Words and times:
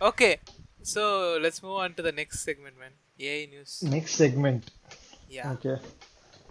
Okay, 0.00 0.38
so 0.82 1.38
let's 1.42 1.62
move 1.62 1.76
on 1.76 1.92
to 1.94 2.02
the 2.02 2.12
next 2.12 2.40
segment, 2.40 2.78
man. 2.78 2.92
AI 3.18 3.46
news. 3.46 3.82
Next 3.82 4.14
segment. 4.14 4.70
Yeah. 5.28 5.52
Okay. 5.52 5.76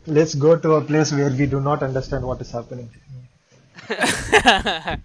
Let's 0.05 0.35
go 0.35 0.55
to 0.55 0.73
a 0.73 0.81
place 0.81 1.11
where 1.11 1.31
we 1.31 1.47
do 1.47 1.59
not 1.59 1.81
understand 1.81 2.25
what 2.25 2.39
is 2.41 2.51
happening. 2.51 2.89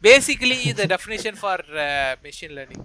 Basically, 0.00 0.72
the 0.72 0.86
definition 0.86 1.36
for 1.36 1.58
uh, 1.74 2.16
machine 2.22 2.54
learning. 2.54 2.82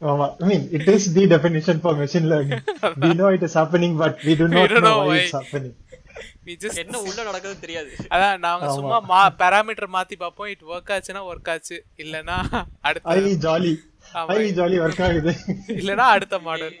I 0.00 0.36
mean, 0.40 0.68
it 0.72 0.88
is 0.88 1.12
the 1.12 1.26
definition 1.26 1.80
for 1.80 1.94
machine 1.94 2.28
learning. 2.28 2.62
we 2.96 3.14
know 3.14 3.28
it 3.28 3.42
is 3.42 3.54
happening, 3.54 3.96
but 3.96 4.22
we 4.24 4.34
do 4.34 4.48
not 4.48 4.70
don't 4.70 4.82
know, 4.82 4.90
know 4.90 4.98
why, 4.98 5.06
why. 5.06 5.16
it's 5.18 5.32
happening. 5.32 5.74
We 6.46 6.52
just 6.64 6.78
என்ன 6.82 6.96
உள்ள 7.08 7.18
நடக்குது 7.28 7.56
தெரியாது. 7.64 7.90
அதான் 8.14 8.42
நாங்க 8.46 8.66
சும்மா 8.76 8.98
மா 9.12 9.20
parameter 9.42 9.94
மாத்தி 9.96 10.16
பார்ப்போம். 10.22 10.50
இட் 10.54 10.64
ஒர்க் 10.74 10.92
ஆச்சுன்னா 10.96 11.22
ஒர்க் 11.30 11.50
ஆச்சு. 11.54 11.78
இல்லனா 12.04 12.36
அடுத்த 12.88 13.14
ஐ 13.16 13.34
ஜாலி. 13.46 13.72
ஐ 14.36 14.38
ஜாலி 14.60 14.78
ஒர்க் 14.86 15.02
ஆகுது. 15.08 15.34
இல்லனா 15.80 16.06
அடுத்த 16.16 16.38
மாடல் 16.48 16.76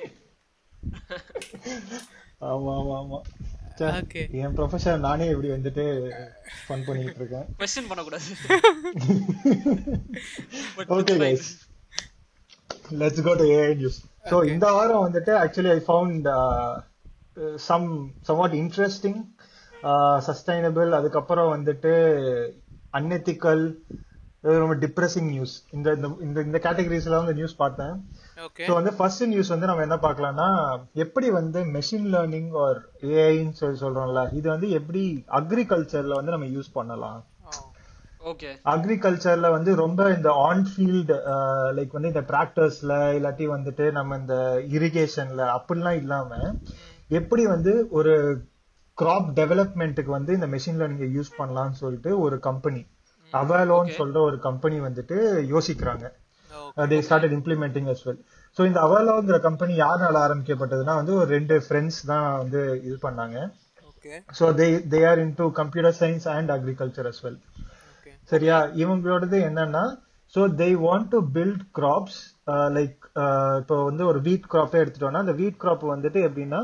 ஆமா 2.52 2.72
ஆமா 2.80 2.94
ஆமா. 3.02 3.18
என் 4.40 4.52
ப்ரொஃபஷன் 4.56 5.04
நானே 5.04 5.26
இப்படி 5.34 5.48
வந்துட்டு 5.54 5.84
ஃபன் 6.66 6.84
பண்ணிட்டு 6.88 7.20
இருக்கேன். 7.20 7.46
கொஸ்டின் 7.60 7.88
பண்ணக்கூடாது. 7.90 8.26
But 10.76 10.86
okay 10.96 11.14
it's 11.14 11.14
fine. 11.14 11.24
Guys 11.24 11.48
let's 13.00 13.24
go 13.26 13.32
to 13.40 13.44
AI 13.56 13.72
news 13.80 13.98
so 14.30 14.36
இந்த 14.52 14.66
வாரம் 14.76 15.04
வந்துட்டு 15.06 15.32
actually 15.42 15.72
I 15.76 15.80
found 15.88 16.28
some 17.68 17.88
somewhat 18.28 18.54
interesting 18.62 19.20
sustainable 20.26 20.90
அதுக்கப்புறம் 20.90 21.50
வந்துட்டு 21.56 21.92
அன்எத்திக்கல் 22.92 23.74
ரொம்ப 24.42 24.74
டிப்ரெசிங் 24.74 25.28
நியூஸ் 25.28 25.64
இந்த 25.70 25.92
இந்த- 25.92 26.42
இந்த 26.42 26.58
கேட்டகரிஸ்ல 26.58 27.08
வந்து 27.08 27.34
நியூஸ் 27.34 27.56
பார்த்தேன். 27.56 27.94
ஸோ 28.68 28.72
வந்து 28.72 28.94
ஃபர்ஸ்ட் 28.94 29.24
நியூஸ் 29.24 29.48
வந்து 29.48 29.66
நம்ம 29.66 29.82
என்ன 29.82 29.96
பார்க்கலாம்னா 29.96 30.48
எப்படி 30.94 31.30
வந்து 31.30 31.64
மெஷின் 31.64 32.08
லேர்னிங் 32.14 32.50
ஆர் 32.58 32.80
ஏஐன்னு 33.02 33.50
சொல்லி 33.50 33.78
சொல்றோம்ல 33.80 34.32
இது 34.32 34.48
வந்து 34.48 34.70
எப்படி 34.70 35.24
அக்ரிகல்ச்சர்ல 35.28 36.14
வந்து 36.14 36.30
நம்ம 36.30 36.46
யூஸ் 36.46 36.72
பண்ணலாம். 36.72 37.24
ஓகே 38.24 38.50
அக்ரிகல்ச்சர்ல 38.64 39.50
வந்து 39.50 39.74
ரொம்ப 39.74 40.10
இந்த 40.10 40.32
ஆன் 40.32 40.66
ஃபீல்டு 40.70 41.16
லைக் 41.76 41.92
வந்து 41.92 42.08
இந்த 42.08 42.20
டிராக்டர்ஸ்ல 42.20 42.92
இல்லாட்டி 43.16 43.46
வந்துட்டு 43.48 43.92
நம்ம 43.92 44.16
இந்த 44.16 44.36
இரிகேஷன்ல 44.70 45.56
அப்படிலாம் 45.56 45.96
இல்லாம 45.96 46.30
எப்படி 47.08 47.46
வந்து 47.46 47.86
ஒரு 47.90 48.14
கிராப் 48.98 49.28
டெவலப்மெண்ட்டுக்கு 49.38 50.12
வந்து 50.18 50.32
இந்த 50.38 50.46
மெஷின் 50.54 50.78
லேர்னிங்கை 50.80 51.08
யூஸ் 51.16 51.30
பண்ணலாம்னு 51.38 51.78
சொல்லிட்டு 51.82 52.10
ஒரு 52.24 52.36
கம்பெனி 52.48 52.82
அவாலோன்னு 53.32 53.94
சொல்ற 54.00 54.18
ஒரு 54.28 54.36
கம்பெனி 54.48 54.76
வந்துட்டு 54.86 55.16
யோசிக்கிறாங்க. 55.54 56.04
They 56.90 56.98
started 57.06 57.34
implementing 57.36 57.88
as 57.92 58.00
well. 58.06 58.18
So 58.56 58.62
இந்த 58.68 58.78
அவாலோங்கிற 58.86 59.36
கம்பெனி 59.46 59.72
யாரால 59.84 60.16
ஆரம்பிக்கப்பட்டதுன்னா 60.26 60.94
வந்து 61.00 61.14
ஒரு 61.20 61.28
ரெண்டு 61.36 61.56
ஃப்ரெண்ட்ஸ் 61.66 62.00
தான் 62.10 62.26
வந்து 62.42 62.60
இது 62.88 62.96
பண்ணாங்க. 63.06 63.38
So 64.38 64.46
they 64.60 64.66
they 64.92 65.00
are 65.10 65.22
into 65.40 65.46
computer 65.60 65.96
science 66.00 66.26
and 66.36 66.52
agriculture 66.56 67.08
as 67.12 67.18
well. 67.24 67.36
Okay 67.94 68.12
சரியா? 68.32 68.58
இவங்களோடது 68.82 69.38
என்னன்னா 69.50 69.84
so 70.34 70.42
they 70.62 70.68
want 70.86 71.10
to 71.14 71.20
build 71.38 71.64
crops 71.80 72.20
like 72.78 73.00
இப்போ 73.60 73.76
வந்து 73.84 74.06
ஒரு 74.06 74.20
வீட் 74.20 74.50
கிராப்பே 74.52 74.80
எடுத்துட்டோம்னா 74.82 75.24
அந்த 75.24 75.32
வீட் 75.32 75.60
கிராப் 75.62 75.84
வந்துட்டு 75.94 76.20
எப்படின்னா 76.28 76.60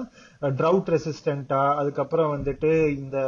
ட்ரவுட் 0.60 0.90
ரெசிஸ்டண்டா 0.94 1.62
அதுக்கப்புறம் 1.82 2.32
வந்துட்டு 2.36 2.72
இந்த 2.96 3.18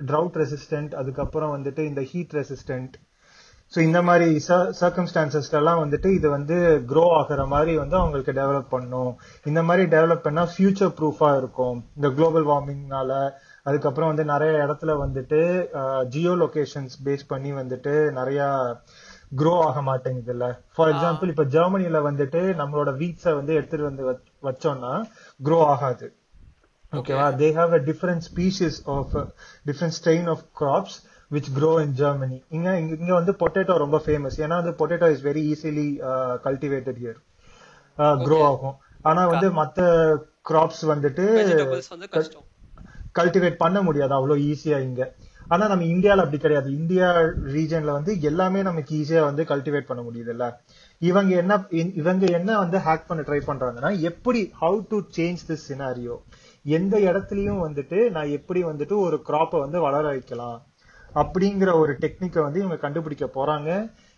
ட்ரவுட் 0.00 0.38
ரெசிஸ்டன்ட் 0.42 0.94
அதுக்கப்புறம் 0.94 1.54
வந்துட்டு 1.56 1.82
இந்த 1.90 2.00
ஹீட் 2.00 2.36
ரெசிஸ்டன்ட் 2.40 2.96
ஸோ 3.72 3.78
இந்த 3.80 4.00
மாதிரி 4.02 4.26
சர்க்கம்ஸ்டான்சஸ்லாம் 4.80 5.80
வந்துட்டு 5.84 6.08
இது 6.16 6.28
வந்து 6.30 6.56
க்ரோ 6.90 7.04
ஆகிற 7.20 7.46
மாதிரி 7.46 7.72
வந்து 7.76 7.96
அவங்களுக்கு 7.96 8.32
டெவலப் 8.32 8.68
பண்ணும். 8.74 9.10
இந்த 9.44 9.60
மாதிரி 9.62 9.84
டெவலப் 9.96 10.22
பண்ணால் 10.26 10.50
ஃபியூச்சர் 10.52 10.92
ப்ரூஃபாக 10.98 11.38
இருக்கும். 11.40 11.78
இந்த 11.96 12.08
குளோபல் 12.10 12.46
வார்மிங்னால 12.50 13.10
அதுக்கப்புறம் 13.62 14.10
வந்து 14.12 14.24
நிறைய 14.24 14.52
இடத்துல 14.66 14.94
வந்துட்டு 15.04 15.40
ஜியோ 16.08 16.34
லொகேஷன்ஸ் 16.44 16.94
பேஸ் 17.06 17.24
பண்ணி 17.28 17.52
வந்துட்டு 17.52 17.94
நிறையா 18.20 18.48
க்ரோ 19.32 19.60
ஆக 19.60 19.82
மாட்டேங்குது 19.82 20.32
இல்ல 20.32 20.46
ஃபார் 20.74 20.90
எக்ஸாம்பிள் 20.92 21.28
இப்ப 21.28 21.44
ஜெர்மனில 21.46 22.00
வந்துட்டு 22.02 22.40
நம்மளோட 22.56 22.90
வீட்ஸை 22.96 23.34
வந்து 23.34 23.54
எடுத்துட்டு 23.54 23.84
வந்து 23.84 24.04
வச்- 24.10 24.30
வச்சோம்னா 24.42 24.92
க்ரோ 25.40 25.58
ஆகாது. 25.66 26.06
ஓகேவா 26.92 27.26
they 27.38 27.48
have 27.54 27.72
a 27.72 27.80
different 27.86 28.24
species 28.28 28.78
of 28.90 29.14
different 29.66 29.96
strain 29.98 30.28
of 30.28 30.44
crops 30.60 30.96
which 31.30 31.50
grow 31.54 31.82
in 31.82 31.92
Germany 31.94 32.42
இங்க 32.48 32.68
இங்க 32.96 33.12
வந்து 33.14 33.32
பொட்டேட்டோ 33.32 33.76
ரொம்ப 33.76 34.02
ஃபேமஸ் 34.06 34.36
ஏன்னா 34.38 34.56
வந்து 34.62 34.74
potato 34.76 35.10
is 35.10 35.24
very 35.24 35.42
easily 35.52 35.88
cultivated 36.44 37.00
here 37.00 37.20
grow 38.24 38.38
ஆகும். 38.44 38.76
ஆனா 39.04 39.26
வந்து 39.26 39.48
மத்த 39.58 39.80
கிராப்ஸ் 40.48 40.82
வந்துட்டு 40.88 41.24
கல்டிவேட் 43.14 43.56
பண்ண 43.56 43.82
முடியாது. 43.82 44.14
அவ்வளவு 44.14 44.40
ஈஸியா 44.42 44.78
இங்க. 44.80 45.02
ஆனா 45.48 45.64
நம்ம 45.68 45.84
இந்தியால 45.84 46.22
அப்படி 46.24 46.38
கிடையாது. 46.38 46.68
இந்தியா 46.72 47.08
ரீஜன்ல 47.54 47.90
வந்து 47.98 48.20
எல்லாமே 48.20 48.62
நமக்கு 48.62 48.92
ஈஸியா 49.00 49.20
வந்து 49.20 49.42
கல்டிவேட் 49.44 49.88
பண்ண 49.90 50.00
முடியுதுல்ல. 50.02 50.46
இவங்க 51.02 51.32
என்ன 51.36 51.54
இவங்க 52.02 52.26
என்ன 52.38 52.58
வந்து 52.58 52.78
ஹேக் 52.78 53.06
பண்ண 53.06 53.22
ட்ரை 53.22 53.40
பண்றாங்கன்னா 53.48 53.90
எப்படி 54.10 54.40
how 54.60 54.78
to 54.88 54.98
change 55.16 55.44
this 55.48 55.66
scenario 55.70 56.16
எந்த 56.64 56.98
இடத்துலயும் 56.98 57.62
வந்துட்டு 57.66 58.10
நான் 58.10 58.34
எப்படி 58.38 58.64
வந்துட்டு 58.64 58.96
ஒரு 59.06 59.18
கிராப்பை 59.28 59.58
வந்து 59.58 59.80
வளர 59.80 60.04
வைக்கலாம்? 60.08 60.58
அப்படிங்கிற 61.14 61.70
ஒரு 61.82 61.92
டெக்னிக்கை 62.00 62.40
வந்து 62.46 62.58
இவங்க 62.58 62.76
கண்டுபிடிக்க 62.76 63.26
போறாங்க. 63.38 63.70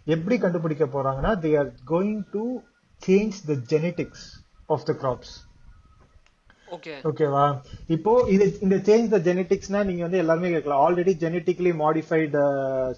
எப்படி 0.06 0.38
கண்டுபிடிக்க 0.38 0.84
போறாங்கன்னா 0.84 1.32
they 1.44 1.50
are 1.58 1.70
going 1.90 2.22
to 2.30 2.44
change 3.02 3.36
the 3.50 3.54
genetics 3.74 4.26
of 4.66 4.84
the 4.84 4.92
crops 5.02 5.34
ஓகேவா 7.10 7.44
இப்போ 7.96 8.12
இது 8.34 8.44
இந்த 8.64 8.76
சேஞ்ச் 8.88 9.12
த 9.14 9.18
ஜெனடிக்ஸ்னா 9.26 9.80
நீங்க 9.88 10.02
வந்து 10.06 10.22
எல்லாமே 10.22 10.50
கேட்கலாம். 10.54 10.82
ஆல்ரெடி 10.86 11.12
ஜெனட்டிக்கலி 11.22 11.72
மாடிஃபைடு 11.82 12.42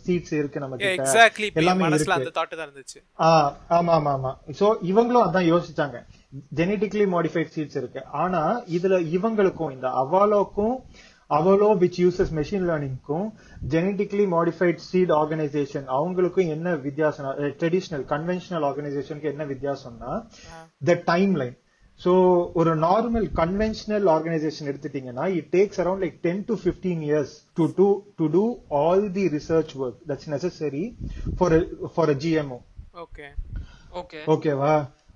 சீட்ஸ் 0.04 0.34
இருக்கு 0.38 0.62
நம்ம 0.64 0.76
கிட்ட. 0.76 0.94
எக்ஸாக்ட்லி 0.98 1.48
எல்லாமே 1.62 1.84
மனசுல 1.86 2.16
அந்த 2.18 2.32
தாட் 2.38 2.56
தான் 2.56 2.66
இருந்துச்சு. 2.68 2.98
ஆ, 3.18 3.28
ஆமா 3.78 3.94
ஆமா 3.98 4.12
ஆமா. 4.16 4.32
சோ 4.60 4.68
இவங்களும் 4.92 5.26
அதான் 5.26 5.50
யோசிச்சாங்க. 5.52 6.00
ஜெனட்டிக்கலி 6.58 7.06
மாடிஃபைட் 7.14 7.54
சீட்ஸ் 7.54 7.78
இருக்கு. 7.80 8.02
ஆனா 8.22 8.42
இதுல 8.78 8.98
இவங்களுக்கும் 9.16 9.72
இந்த 9.76 9.88
அவாலோக்கும் 10.02 10.74
அவலோ 11.30 11.68
விச் 11.80 11.98
யூசஸ் 12.02 12.32
மெஷின் 12.36 12.64
லேர்னிங்க்கும் 12.68 13.26
ஜெனட்டிக்கலி 13.72 14.24
மாடிஃபைட் 14.32 14.80
சீட் 14.86 15.12
ஆர்கனைசேஷன் 15.18 15.86
அவங்களுக்கும் 15.96 16.52
என்ன 16.54 16.72
வித்தியாசம் 16.86 17.28
ட்ரெடிஷனல் 17.60 18.04
கன்வென்ஷனல் 18.12 18.66
ஆர்கனைசேஷனுக்கு 18.68 19.32
என்ன 19.32 19.44
வித்தியாசம்னா 19.52 20.12
த 20.88 20.96
டைம் 21.12 21.34
லைன் 21.40 21.56
ஸோ 22.00 22.12
ஒரு 22.54 22.72
நார்மல் 22.84 23.26
கன்வென்ஷனல் 23.38 24.06
ஆர்கனைசேஷன் 24.12 24.68
எடுத்துட்டீங்கன்னா 24.70 25.24
it 25.38 25.50
takes 25.52 25.80
around 25.82 26.02
like 26.04 26.16
ten 26.22 26.42
to 26.48 26.54
fifteen 26.62 27.02
years 27.08 27.34
to 27.58 27.64
do 27.78 27.88
to 28.18 28.26
do 28.34 28.44
all 28.80 29.04
the 29.16 29.24
research 29.34 29.74
work 29.80 29.98
that's 30.08 30.30
necessary 30.34 30.84
for 31.38 31.56
for 31.94 32.12
GMO 32.22 32.58
okay 33.04 33.26
okay 33.94 34.20
ஓகேவா 34.34 34.74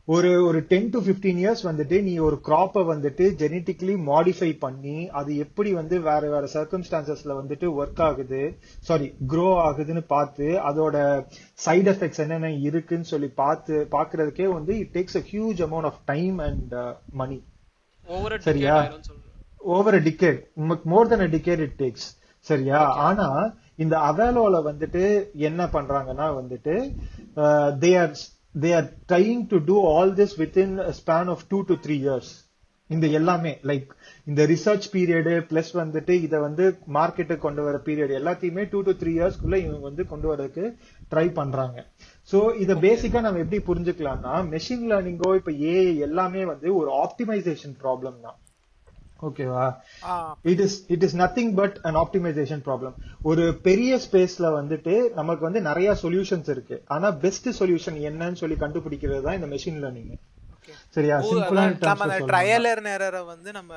ஒரு 0.09 0.31
ஒரு 0.47 0.59
ten 0.69 0.89
to 0.91 0.99
15 1.03 1.31
years 1.35 1.63
வந்துட்டு 1.67 1.97
நீ 2.03 2.15
ஒரு 2.21 2.37
கிராப்பை 2.45 2.83
வந்துட்டு 2.89 3.27
genetically 3.39 3.95
modify 4.09 4.49
பண்ணி 4.59 4.97
அது 5.13 5.31
எப்படி 5.37 5.71
வந்து 5.73 5.97
வேற 6.09 6.23
வேற 6.29 6.45
சர்க்கம்ஸ்டான்சஸ்ல 6.55 7.35
வந்துட்டு 7.39 7.69
ஒர்க் 7.79 8.03
ஆகுது 8.07 8.41
சாரி 8.87 9.07
க்ரோ 9.27 9.47
ஆகுதுன்னு 9.63 10.03
பார்த்து 10.09 10.49
அதோட 10.71 10.97
சைடு 11.59 11.89
எஃபெக்ட்ஸ் 11.93 12.23
என்னென்ன 12.25 12.51
இருக்குன்னு 12.67 13.11
சொல்லி 13.13 13.31
பார்த்து 13.41 13.79
பார்க்கிறதுக்கே 13.93 14.49
வந்து 14.53 14.75
it 14.83 14.93
takes 14.97 15.19
a 15.19 15.25
huge 15.31 15.63
amount 15.69 15.89
of 15.91 16.01
time 16.07 16.37
and 16.41 16.75
money 17.15 17.39
சரியா? 18.49 18.77
Over 19.61 19.97
a 19.97 20.05
decade 20.09 20.41
more 20.87 21.09
than 21.09 21.23
a 21.23 21.33
decade 21.35 21.65
it 21.67 21.79
takes 21.79 22.07
சரியா? 22.47 22.79
ஆனா 23.05 23.29
இந்த 23.77 23.95
அவேலோல 24.09 24.57
வந்துட்டு 24.67 25.05
என்ன 25.45 25.63
பண்றாங்கன்னா 25.73 26.27
வந்துட்டு 26.37 26.75
they 27.83 27.91
are 28.01 28.15
they 28.55 28.73
are 28.79 28.89
trying 29.13 29.45
to 29.53 29.59
do 29.69 29.77
all 29.93 30.15
this 30.21 30.35
within 30.43 30.75
span 31.01 31.31
of 31.35 31.47
two 31.49 31.61
to 31.71 31.77
three 31.87 31.97
years 32.07 32.33
இந்த 32.91 33.07
எல்லாமே 33.19 33.53
லைக் 33.69 33.91
இந்த 34.31 34.43
ரிசர்ச் 34.51 34.87
பீரியடு 34.95 35.35
பிளஸ் 35.51 35.71
வந்துட்டு 35.81 36.15
இதை 36.27 36.39
வந்து 36.39 36.65
மார்க்கெட்டுக்கு 36.97 37.45
கொண்டு 37.45 37.63
வர 37.67 37.77
பீரியட் 37.87 38.13
எல்லாத்தையுமே 38.19 38.65
டூ 38.73 38.81
டு 38.89 38.93
த்ரீ 39.01 39.13
இயர்ஸ்க்குள்ள 39.19 39.59
இவங்க 39.65 39.83
வந்து 39.89 40.05
கொண்டு 40.07 40.29
வரதுக்கு 40.31 40.65
ட்ரை 41.13 41.27
பண்றாங்க. 41.33 41.79
சோ 42.33 42.39
இத 42.65 42.75
பேசிக்கா 42.87 43.21
நம்ம 43.27 43.43
எப்படி 43.45 43.61
புரிஞ்சுக்கலாம்னா 43.71 44.35
மெஷின் 44.55 44.87
லேர்னிங்கோ 44.93 45.31
இப்ப 45.41 45.53
ஏ 45.71 45.77
எல்லாமே 46.09 46.45
வந்து 46.45 46.71
ஒரு 46.81 46.93
ஆப்டிமைசேஷன் 47.05 47.77
ப்ராப்ளம் 47.85 48.19
தான். 48.27 48.39
ஓகேவா 49.23 49.77
it 50.43 50.61
is 50.61 50.85
it 50.89 51.03
is 51.03 51.17
nothing 51.17 51.55
but 51.55 51.79
an 51.83 51.95
optimisation 51.95 52.63
problem 52.65 52.93
ஒரு 53.23 53.55
பெரிய 53.55 54.01
ஸ்பேஸ்ல 54.11 54.47
வந்துட்டு 54.61 55.15
நமக்கு 55.15 55.43
வந்து 55.43 55.61
நிறைய 55.61 55.97
சொல்யூஷன்ஸ் 56.03 56.49
இருக்கு. 56.49 56.83
ஆனா 56.87 57.11
பெஸ்ட் 57.11 57.63
சொல்யூஷன் 57.63 57.99
என்னன்னு 58.09 58.33
சொல்லி 58.33 58.57
கண்டுபிடிக்கிறது 58.57 59.23
தான் 59.23 59.35
இந்த 59.35 59.47
மெஷின் 59.47 59.81
லேர்னிங் 59.85 60.19
சரியா? 60.91 61.21
எரர் 62.87 63.25
வந்து 63.25 63.53
நம்ம 63.53 63.75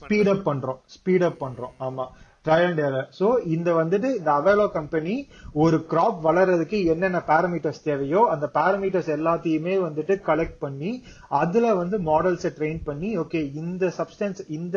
ஸ்பீட் 0.00 0.28
அப் 0.28 0.48
பண்றோம். 0.48 0.78
ஸ்பீட் 0.96 1.24
அப் 1.24 1.42
பண்றோம். 1.42 1.72
ஆமா. 1.80 2.06
ட்ரையல் 2.46 2.68
அண்ட் 2.68 2.82
எரர் 2.84 3.08
ஸோ 3.18 3.26
இந்த 3.48 3.70
வந்துட்டு 3.72 4.08
இந்த 4.16 4.30
அவேலோ 4.32 4.64
கம்பெனி 4.70 5.14
ஒரு 5.56 5.76
கிராப் 5.90 6.18
வளர்றதுக்கு 6.24 6.78
என்னென்ன 6.86 7.18
பேராமீட்டர்ஸ் 7.28 7.82
தேவையோ 7.82 8.20
அந்த 8.32 8.46
பேராமீட்டர்ஸ் 8.54 9.10
எல்லாத்தையுமே 9.16 9.74
வந்துட்டு 9.84 10.14
கலெக்ட் 10.26 10.58
பண்ணி 10.58 10.90
அதுல 11.36 11.74
வந்து 11.74 11.98
மாடல்ஸை 12.08 12.52
ட்ரெயின் 12.56 12.82
பண்ணி 12.84 13.10
ஓகே 13.18 13.42
இந்த 13.60 13.92
சப்ஸ்டன்ஸ் 13.98 14.42
இந்த 14.50 14.76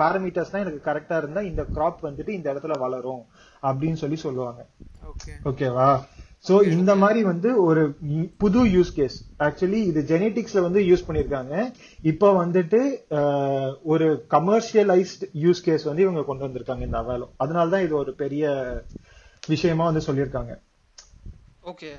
பேராமீட்டர்ஸ் 0.00 0.52
தான் 0.52 0.64
எனக்கு 0.64 0.82
கரெக்டா 0.88 1.18
இருந்தா 1.22 1.42
இந்த 1.42 1.64
கிராப் 1.72 2.06
வந்துட்டு 2.08 2.34
இந்த 2.38 2.48
இடத்துல 2.52 2.76
வளரும் 2.78 3.24
அப்படின்னு 3.62 4.00
சொல்லி 4.00 4.18
சொல்லுவாங்க. 4.22 4.60
ஓகே 5.10 5.32
ஓகேவா 5.44 5.88
சோ 6.44 6.54
இந்த 6.74 6.92
மாதிரி 6.96 7.20
வந்து 7.22 7.50
ஒரு 7.64 7.82
புது 8.36 8.60
யூஸ் 8.76 8.92
கேஸ் 8.94 9.16
ஆக்சுவலி 9.46 9.80
இது 9.90 10.00
ஜெனெட்டிக்ஸ்ல 10.02 10.60
வந்து 10.60 10.80
யூஸ் 10.80 11.04
பண்ணிருக்காங்க 11.08 11.54
இப்போ 12.02 12.28
வந்துட்டு 12.44 12.80
ஒரு 13.82 14.06
கமர்ஷியலைஸ்ட் 14.34 15.24
யூஸ் 15.44 15.64
கேஸ் 15.64 15.84
வந்து 15.84 16.02
இவங்க 16.02 16.24
கொண்டு 16.30 16.46
வந்திருக்காங்க 16.46 16.80
இந்த 16.80 16.98
அவாலோ. 17.02 17.28
அதனால 17.36 17.70
தான் 17.70 17.84
இது 17.86 17.96
ஒரு 17.96 18.14
பெரிய 18.14 18.46
விஷயமா 19.48 19.84
வந்து 19.84 20.06
சொல்லியிருக்காங்க. 20.08 20.52
ஓகே. 21.64 21.92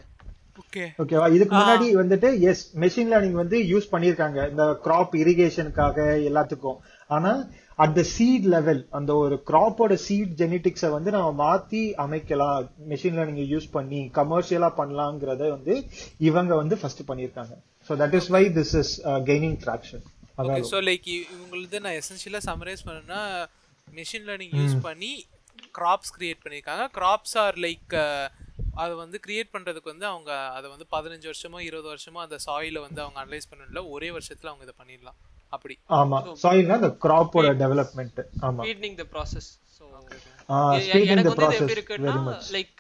ஓகே. 0.62 0.84
ஓகேவா 1.02 1.28
இதுக்கு 1.36 1.54
முன்னாடி 1.56 1.88
வந்துட்டு 2.02 2.30
எஸ் 2.50 2.66
மெஷின் 2.78 3.12
லேர்னிங் 3.14 3.40
வந்து 3.42 3.58
யூஸ் 3.72 3.92
பண்ணிருக்காங்க 3.94 4.50
இந்த 4.50 4.66
கிராப் 4.86 5.16
இரிகேஷனுக்காக 5.24 5.98
எல்லாத்துக்கும். 6.30 6.78
ஆனா 7.08 7.32
அட் 7.84 7.96
த 7.98 8.04
சீட் 8.16 8.48
லெவல் 8.56 8.82
அந்த 8.98 9.12
ஒரு 9.24 9.36
கிராப்போட 9.50 9.94
சீட் 10.06 10.34
ஜெனெட்டிக்ஸை 10.42 10.90
வந்து 10.96 11.12
நம்ம 11.16 11.30
மாத்தி 11.44 11.84
அமைக்கலாம். 12.04 12.70
மெஷின் 12.94 13.18
லேர்னிங் 13.20 13.52
யூஸ் 13.54 13.68
பண்ணி 13.78 14.02
கமர்ஷியலா 14.20 14.72
பண்ணலாங்கிறத 14.80 15.50
வந்து 15.56 15.76
இவங்க 16.30 16.54
வந்து 16.62 16.78
ஃபர்ஸ்ட் 16.82 17.04
பண்ணிருக்காங்க 17.10 17.56
so 17.90 17.98
that 18.04 18.18
is 18.20 18.30
why 18.38 18.44
this 18.60 18.76
is 18.82 18.94
gaining 19.32 19.58
traction 19.66 20.06
அதான் 20.38 20.70
ஸோ 20.74 20.82
லைக் 20.90 21.08
இவங்களது 21.16 21.84
நான் 21.86 21.98
எசென்ஷியலாக 22.02 22.44
சம்மரைஸ் 22.50 22.86
பண்ணேன்னா 22.88 23.22
மிஷின் 23.88 24.28
லேர்னிங் 24.30 24.56
யூஸ் 24.62 24.80
பண்ணி 24.88 25.12
கிராப்ஸ் 25.80 26.14
கிரியேட் 26.16 26.42
பண்ணியிருக்காங்க. 26.44 26.86
கிராப்ஸ் 26.98 27.36
ஆர் 27.44 27.58
லைக் 27.66 27.94
அதை 28.82 28.94
வந்து 29.02 29.18
கிரியேட் 29.26 29.54
பண்ணுறதுக்கு 29.54 29.92
வந்து 29.92 30.08
அவங்க 30.12 30.32
அதை 30.58 30.68
வந்து 30.74 30.86
பதினஞ்சு 30.96 31.28
வருஷமோ 31.32 31.60
இருபது 31.68 31.88
வருஷமோ 31.94 32.20
அந்த 32.26 32.38
சாயில 32.46 32.82
வந்து 32.86 33.00
அவங்க 33.04 33.20
அனலைஸ் 33.24 33.50
பண்ணல 33.52 33.82
ஒரே 33.96 34.10
வருஷத்தில் 34.18 34.52
அவங்க 34.52 34.66
இதை 34.68 34.76
பண்ணிடலாம். 34.82 35.18
அப்படி. 35.56 35.76
ஆமா. 36.00 36.18
சாயில்னா 36.44 36.78
அந்த 36.82 36.92
கிராப்போட 37.06 37.48
டெவலப்மெண்ட் 37.64 38.20
ஆமா. 38.50 38.62
Speeding 38.64 38.98
the 39.02 39.06
process 39.14 39.50
so 39.78 39.84
speeding 40.86 41.12
எனக்கு 41.14 41.32
த 41.32 41.36
வந்து 41.36 41.48
இது 41.50 41.64
எப்படி 41.64 41.64
ப்ராசஸ் 41.64 41.76
இருக்குன்னா 41.78 42.06
வெரி 42.08 42.22
மச் 42.30 42.50
லைக் 42.56 42.76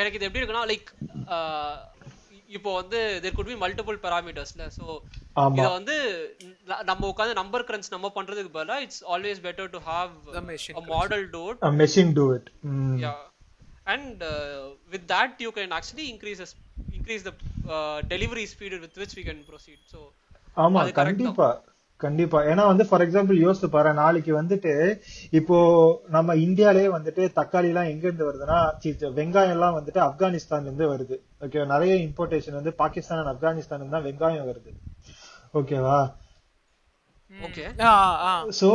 எனக்கு 0.00 0.18
இது 0.18 0.28
எப்படி 0.28 0.42
இருக்குன்னா 0.42 0.66
லைக் 0.72 0.90
இப்போ 2.56 2.70
வந்து 2.78 2.98
தேர் 3.22 3.36
குட் 3.36 3.50
பி 3.50 3.56
மல்டிபிள் 3.62 3.98
பேராமீட்டர்ஸ்ல 4.02 4.64
ஆமா. 5.36 5.56
இத 5.58 5.66
வந்து 5.76 5.94
நம்ம 6.90 7.02
உட்காந்து 7.12 7.34
நம்பர் 7.40 7.66
கிரன்ச் 7.68 7.92
நம்ம 7.94 8.10
பண்றதுக்கு 8.16 8.50
பதிலா 8.56 8.76
it's 8.84 9.02
always 9.14 9.40
better 9.46 9.70
to 9.74 9.80
have 9.86 10.10
machine 10.50 10.76
a 10.76 10.86
model 10.90 11.22
do 11.36 11.42
it. 11.52 11.60
Machine 11.82 12.12
do 12.18 12.26
it 12.36 12.48
yeah. 13.04 13.20
And 13.86 14.18
uh, 14.24 14.58
with 14.92 15.04
that 15.08 15.40
you 15.44 15.52
can 15.52 15.70
actually 15.72 16.04
increase 16.10 16.40
increase 16.98 17.22
the 17.22 17.32
uh, 17.68 17.96
delivery 18.12 18.44
speed 18.46 18.74
with 18.76 18.96
which 18.96 19.14
we 19.18 19.24
can 19.28 19.38
proceed. 19.48 19.78
So 19.86 20.00
ஆமா 20.56 20.80
கண்டிப்பா. 21.00 21.48
கண்டிப்பா. 22.04 22.38
ஏன்னா 22.50 22.64
வந்து 22.70 22.84
for 22.88 23.04
example 23.04 23.42
யோசிச்சு 23.44 23.68
பாரு 23.74 23.90
நாளைக்கு 24.00 24.32
வந்துட்டு 24.40 24.72
இப்போ 25.40 25.58
நம்ம 26.16 26.36
இந்தியாலயே 26.46 26.88
வந்துட்டு 26.96 27.22
தக்காளி 27.38 27.70
எல்லாம் 27.72 27.90
எங்க 27.92 28.04
இருந்து 28.08 28.28
வருதுன்னா 28.28 28.58
வெங்காயம் 29.20 29.54
எல்லாம் 29.56 29.76
வந்துட்டு 29.78 30.00
ஆப்கானிஸ்தான்ல 30.08 30.68
இருந்து 30.70 30.88
வருது. 30.94 31.18
ஓகே 31.46 31.66
நிறைய 31.74 31.94
இம்போர்ட்டேஷன் 32.08 32.58
வந்து 32.60 32.74
பாகிஸ்தான் 32.82 33.22
and 33.22 33.30
ஆப்கானிஸ்தான் 33.34 33.94
தான் 33.96 34.06
வெங்காயம் 34.08 34.48
வருது. 34.50 34.72
ஓகேவா 35.60 36.00
சோ 38.60 38.68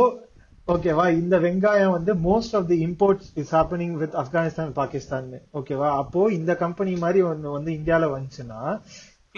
ஓகேவா 0.68 1.04
இந்த 1.18 1.34
வெங்காயம் 1.44 1.92
வந்து 1.96 2.12
most 2.24 2.54
of 2.56 2.66
the 2.70 2.76
imports 2.86 3.28
is 3.40 3.52
happening 3.56 3.94
with 4.00 4.16
Afghanistan 4.22 4.72
Pakistan 4.78 5.28
ஓகேவா 5.58 5.88
அப்போ 6.00 6.22
இந்த 6.38 6.52
கம்பெனி 6.62 6.92
மாதிரி 7.04 7.20
ஒண்ணு 7.28 7.54
வந்து 7.54 7.70
இந்தியால 7.76 8.08
வந்துச்சுன்னா 8.14 8.60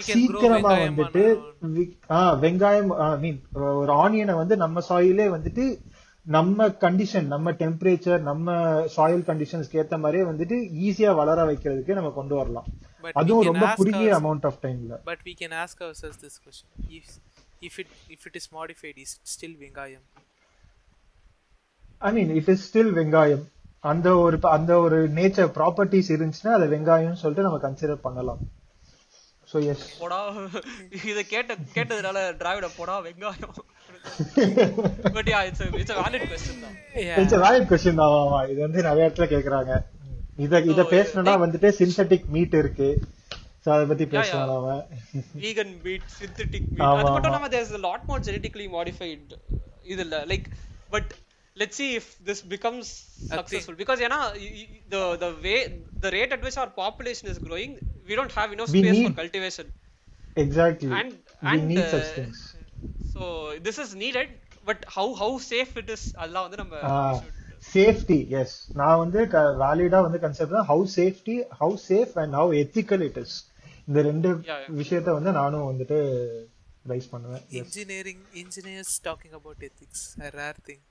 சீக்கிரமா 0.09 0.71
வந்துட்டு 0.83 1.23
வெங்காயம் 2.43 2.91
ஐ 3.07 3.17
மீன் 3.23 3.39
ஒரு 3.81 3.93
ஆனியனை 4.03 4.35
வந்து 4.41 4.57
நம்ம 4.63 4.83
சாயிலே 4.89 5.27
வந்துட்டு 5.35 5.65
நம்ம 6.25 6.67
கண்டிஷன் 6.83 7.27
நம்ம 7.33 7.51
டெம்பரேச்சர் 7.61 8.19
நம்ம 8.29 8.55
சாயில் 8.95 9.23
கண்டிஷன்ஸ்க்கு 9.29 9.79
ஏத்த 9.83 9.97
மாதிரியே 10.03 10.25
வந்துட்டு 10.31 10.57
ஈஸியா 10.87 11.11
வளர 11.21 11.45
வைக்கிறதுக்கு 11.51 11.97
நம்ம 11.99 12.11
கொண்டு 12.17 12.35
வரலாம். 12.39 12.67
அதுவும் 13.21 13.47
ரொம்ப 13.49 13.67
குறுகிய 13.79 14.09
அமௌண்ட் 14.19 14.45
ஆஃப் 14.49 14.59
டைம்ல 14.65 14.99
but 15.09 15.23
we 15.29 15.33
can 15.41 15.53
ask 15.63 15.77
ourselves 15.87 16.19
this 16.25 16.35
question. 16.43 16.67
If 16.97 17.07
if 17.69 17.73
it 17.83 17.89
if 18.15 18.21
it 18.29 18.35
is 18.41 18.45
modified 18.59 18.97
is 19.05 19.11
it 19.17 19.25
still 19.35 19.55
வெங்காயம்? 19.63 20.05
I 22.09 22.11
mean 22.17 22.31
it 22.41 22.51
is 22.55 22.63
still 22.67 22.93
வெங்காயம் 22.99 23.43
அந்த 23.91 24.07
ஒரு 24.23 24.37
அந்த 24.55 24.71
ஒரு 24.85 24.97
நேச்சர் 25.19 25.51
ப்ராப்பர்ட்டிஸ் 25.57 26.09
இருந்துச்சுன்னா 26.15 26.53
அதை 26.57 26.67
வெங்காயம்னு 26.73 27.21
சொல்லிட்டு 27.23 27.47
நம்ம 27.47 27.59
கன்சிடர் 27.67 28.05
பண்ணலாம். 28.07 28.41
ஸோ 29.51 29.59
எஸ் 29.71 29.85
போடா. 30.01 30.19
இத 31.11 31.19
கேட்ட 31.33 31.51
கேட்டதுனால 31.77 32.17
டிராவிட 32.41 32.67
போடா 32.79 32.95
வெங்காயம். 33.07 33.55
But 35.15 35.29
yeah 35.33 35.39
it's 35.47 35.63
it's 35.79 35.95
a 35.95 35.97
valid 36.03 36.23
question 36.33 36.57
தான் 36.65 36.75
இட்ஸ் 37.21 37.41
வேலிட் 37.45 37.67
கொஸ்டின் 37.71 37.99
தான் 38.01 38.13
ஆமா 38.19 38.39
இது 38.51 38.59
வந்து 38.65 38.85
நிறைய 38.89 39.07
இடத்துல 39.07 39.27
கேக்குறாங்க. 39.33 39.71
இத 40.45 40.61
இத 40.73 40.83
பேசணும்னா 40.95 41.33
வந்துட்டு 41.45 41.71
சிந்தட்டிக் 41.79 42.29
மீட் 42.35 42.55
இருக்கு. 42.61 42.89
சோ 43.63 43.69
அத 43.73 43.81
பத்தி 43.89 44.05
பேசலாம் 44.13 44.51
நாம. 44.51 44.69
Vegan 45.43 45.71
meat 45.85 46.05
synthetic 46.19 46.63
meat. 46.71 46.85
ஆமா, 46.85 46.95
அது 47.01 47.11
மட்டும். 47.15 47.31
இல்லாம 47.31 47.49
there's 47.55 47.73
a 47.79 47.83
lot 47.87 48.01
more 48.11 48.19
genetically 48.27 48.67
modified 48.77 49.35
இது 49.91 50.01
இல்ல. 50.05 50.15
Like 50.31 50.47
but 50.93 51.07
let's 51.57 51.75
see 51.75 51.89
if 51.95 52.05
this 52.21 52.39
becomes 52.53 52.85
successful 53.31 53.75
because 53.75 53.99
ஏன்னா 54.07 54.19
y- 54.43 54.51
y- 54.59 54.67
the 54.89 55.01
the 55.23 55.31
way 55.45 55.57
the 56.03 56.11
rate 56.11 56.31
at 56.31 56.41
which 56.41 56.57
our 56.57 56.71
population 56.81 57.25
is 57.27 57.39
growing 57.47 57.71
we 58.09 58.15
don't 58.19 58.35
have 58.39 58.51
enough 58.51 58.71
We 58.71 58.81
space 58.81 58.97
for 58.97 59.03
need- 59.03 59.19
cultivation 59.21 59.67
exactly 60.37 60.89
and 60.99 61.11
we 61.43 61.49
and 61.53 61.63
need 61.71 61.81
uh, 61.81 61.91
such 61.95 62.09
things 62.17 62.37
so 63.13 63.21
this 63.67 63.77
is 63.85 63.89
needed 64.03 64.29
but 64.65 64.79
how 64.95 65.07
how 65.21 65.29
safe 65.51 65.73
it 65.81 65.89
is 65.95 66.03
அதெல்லாம் 66.19 66.45
வந்து 66.47 66.61
நம்ம 66.63 66.77
safety 67.71 68.17
S 68.39 68.55
நான் 68.79 68.99
வந்து 69.01 69.19
வேலிடா 69.63 69.99
வந்து 70.05 70.19
concept 70.23 70.55
தான் 70.57 70.67
how 70.69 70.85
safety 70.95 71.35
how 71.59 71.75
safe 71.89 72.13
and 72.21 72.35
how 72.39 72.53
ethical 72.61 73.03
it 73.07 73.19
is 73.23 73.35
இந்த 73.87 73.99
ரெண்டு. 74.07 74.29
விஷயத்த 74.79 75.09
வந்து 75.17 75.31
நானும் 75.39 75.67
வந்துட்டு 75.71 75.97
ரைஸ் 76.85 77.11
பண்ணுவேன் 77.13 77.43
engineers 78.43 78.91
talking 79.07 79.33
about 79.39 79.57
ethics 79.69 80.01
a 80.27 80.31
rare 80.39 80.57
thing 80.67 80.81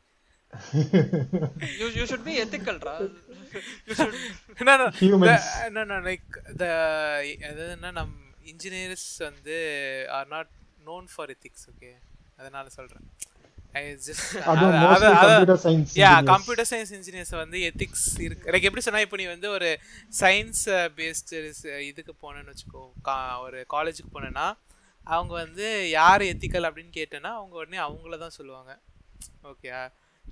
you 0.52 1.88
you 1.90 2.06
should 2.06 2.24
be 2.24 2.36
ethical 2.38 2.78
ra. 2.80 2.94
You 3.88 3.94
should 3.94 4.14
no 4.60 4.72
no. 4.76 4.86
Humans. 5.02 5.46
the, 5.54 5.70
no 5.70 5.82
no 5.84 5.98
like 6.00 6.28
the 6.60 6.70
அதாவதுன்னா 7.48 7.90
நம் 7.92 8.14
engineers 8.52 9.08
வந்து 9.28 9.56
are 10.18 10.28
not 10.28 10.50
known 10.86 11.08
for 11.14 11.32
ethics 11.34 11.66
okay 11.72 11.90
அதனால 12.38 12.66
சொல்றேன். 12.78 13.06
Yeah. 16.00 16.12
Computer 16.30 16.68
science 16.70 16.92
engineers 16.96 17.34
வந்து 17.42 17.58
ethics 17.68 18.06
இருக்கு. 18.26 18.50
Like 18.52 18.66
எப்படி 18.68 18.84
சொன்னா 18.86 19.02
இப்போ 19.04 19.18
நீ 19.20 19.26
வந்து 19.26 19.48
ஒரு 19.56 19.68
சயின்ஸ் 20.20 20.62
பேஸ்டு 20.98 21.40
இதுக்கு 21.90 22.14
போனேன்னு 22.24 22.52
வச்சுக்கோ 22.52 22.84
ஒரு 23.46 23.60
காலேஜுக்கு 23.74 24.10
போனேன்னா 24.16 24.46
அவங்க 25.06 25.32
வந்து 25.44 25.66
யார் 25.98 26.22
எத்திக்கல் 26.32 26.68
அப்படின்னு 26.68 26.94
கேட்டேன்னா 27.00 27.32
அவங்க 27.38 27.54
உடனே 27.62 27.78
அவங்கள 27.86 28.18
தான் 28.18 28.36
சொல்லுவாங்க. 28.38 28.72
ஓகே 29.52 29.70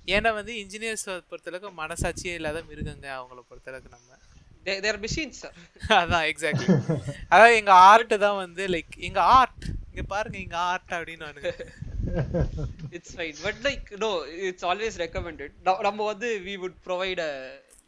ஏன்னா 0.07 0.33
வந்து 0.33 0.53
இன்ஜினியர்ஸ் 0.63 1.05
பொறுத்தளவுக்கு 1.29 1.69
மனசாட்சியே 1.81 2.33
இல்லாத 2.33 2.61
மிருகங்க 2.69 3.07
அவங்கள 3.17 3.41
பொறுத்தளவுக்கு 3.49 3.89
நம்ம. 3.89 4.17
They 4.65 4.79
they 4.79 4.89
are 4.89 4.99
machines 4.99 5.35
sir. 5.41 5.51
அதான் 5.99 6.25
எக்ஸாக்ட்லி 6.31 6.67
அதாவது 7.29 7.53
எங்க 7.55 7.73
ஆர்ட் 7.89 8.13
தான் 8.25 8.37
வந்து 8.37 8.63
லைக் 8.67 8.95
எங்க 9.07 9.19
ஆர்ட் 9.37 9.65
இங்க 9.91 10.03
பாருங்க 10.07 10.37
எங்க 10.45 10.57
ஆர்ட் 10.71 10.91
அப்படின்னு 10.97 11.25
நானு 11.25 11.43
it's 12.95 13.11
fine. 13.15 13.35
But 13.43 13.57
like 13.63 13.87
no 13.99 14.09
it's 14.49 14.63
always 14.63 14.93
recommended. 14.97 15.51
ந- 15.67 15.81
நம்ம 15.87 16.05
வந்து 16.05 16.29
we 16.47 16.55
would 16.57 16.77
provide 16.83 17.21
a 17.21 17.33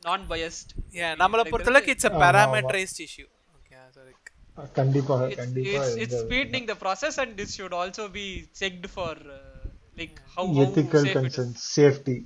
non 0.03 0.21
biased 0.31 0.71
ஏன் 1.01 1.15
நம்மளை 1.23 1.43
Like 1.43 1.53
பொறுத்தளவுக்கு 1.53 1.93
it's 1.95 2.09
a. 2.11 2.15
Parametrized 2.23 3.01
issue 3.07 3.25
okay 3.57 3.75
like 4.01 4.27
கண்டிப்பாக 4.79 5.27
it's 5.27 5.39
கண்டிப்பா 5.43 5.81
it's, 5.81 5.95
it's 5.95 6.15
இந்த- 6.15 6.23
speeding 6.23 6.65
the 6.65 6.77
process 6.77 7.17
and 7.23 7.33
this 7.41 7.51
should 7.57 7.75
also 7.81 8.05
be 8.19 8.27
checked 8.61 8.87
for 8.97 9.13
uh, 9.29 9.39
like 10.01 10.17
how, 10.35 10.45
how 10.47 10.63
ethical 10.65 11.05
is. 11.05 11.13
concerns 11.17 11.57
safety 11.77 12.17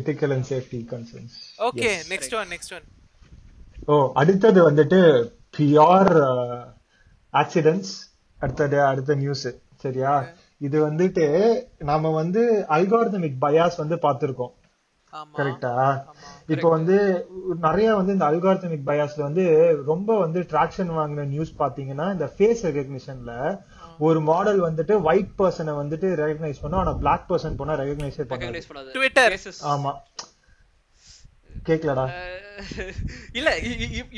ethical 0.00 0.32
and 0.36 0.46
safety 0.52 0.80
concerns. 0.92 1.32
Okay 1.68 1.88
Yes. 1.88 2.02
Next 2.12 2.36
one 2.40 2.50
next 2.54 2.74
one 2.78 2.86
oh 3.88 3.96
அடுத்தது 4.22 4.60
வந்துட்டு 4.68 5.00
pure 5.56 6.12
accidents 7.34 7.92
அடுத்தது 8.40 8.78
அடுத்த 8.90 9.14
news 9.22 9.48
சரியா? 9.84 10.12
இது 10.60 10.76
வந்துட்டு 10.86 11.26
நாம 11.90 12.10
வந்து 12.20 12.42
algorithmic 12.76 13.38
bias 13.44 13.76
வந்து 13.82 13.96
பார்த்திருக்கோம். 14.04 14.54
கரெக்டா 15.38 15.72
இப்போ 16.54 16.68
வந்து 16.74 16.96
நிறைய 17.64 17.88
வந்து 17.98 18.12
இந்த 18.16 18.26
அல்காரிதமிக் 18.30 18.84
பயாஸ்ல 18.88 19.22
வந்து 19.28 19.44
ரொம்ப 19.88 20.18
வந்து 20.24 20.40
டிராக்ஷன் 20.52 20.92
வாங்கின 20.98 21.24
நியூஸ் 21.32 21.52
பாத்தீங்கன்னா 21.62 22.06
இந்த 22.16 22.26
ஃபேஸ் 22.34 22.62
ரெகக்னிஷன்ல 22.68 23.32
ஒரு 24.08 24.20
மாடல் 24.30 24.60
வந்துட்டு 24.66 24.94
ஒயிட் 25.10 25.32
பர்சனை 25.38 25.72
வந்துட்டு 25.80 26.08
ரெகக்னைஸ் 26.22 26.62
பண்ணா 26.64 26.80
ஆனா 26.82 26.92
பிளாக் 27.02 27.28
பர்சன் 27.30 27.58
போனா 27.60 27.74
ரெகக்னைஸே 27.82 28.24
பண்ணாது. 28.30 28.44
Recognize 28.44 28.68
பண்ணாது. 28.70 28.92
Twitter. 28.98 29.26
Cases. 29.34 29.58
ஆமா. 29.72 29.92
கேக்கலடா. 31.68 32.04
இல்ல 33.38 33.50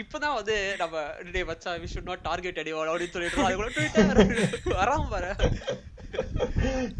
இப்பதான் 0.03 0.37
வந்து 0.39 0.57
நம்ம 0.83 0.97
டேய் 1.35 1.47
மச்சான் 1.49 1.81
we 1.83 1.89
should 1.93 2.07
not 2.11 2.21
target 2.29 2.57
anyone 2.63 2.89
அப்படின்னு 2.91 3.15
சொல்லிட்டு 3.17 3.47
அதுக்குள்ள 3.47 3.73
ட்விட்டர் 3.77 4.77
வராம 4.81 5.09
பாரு 5.15 5.31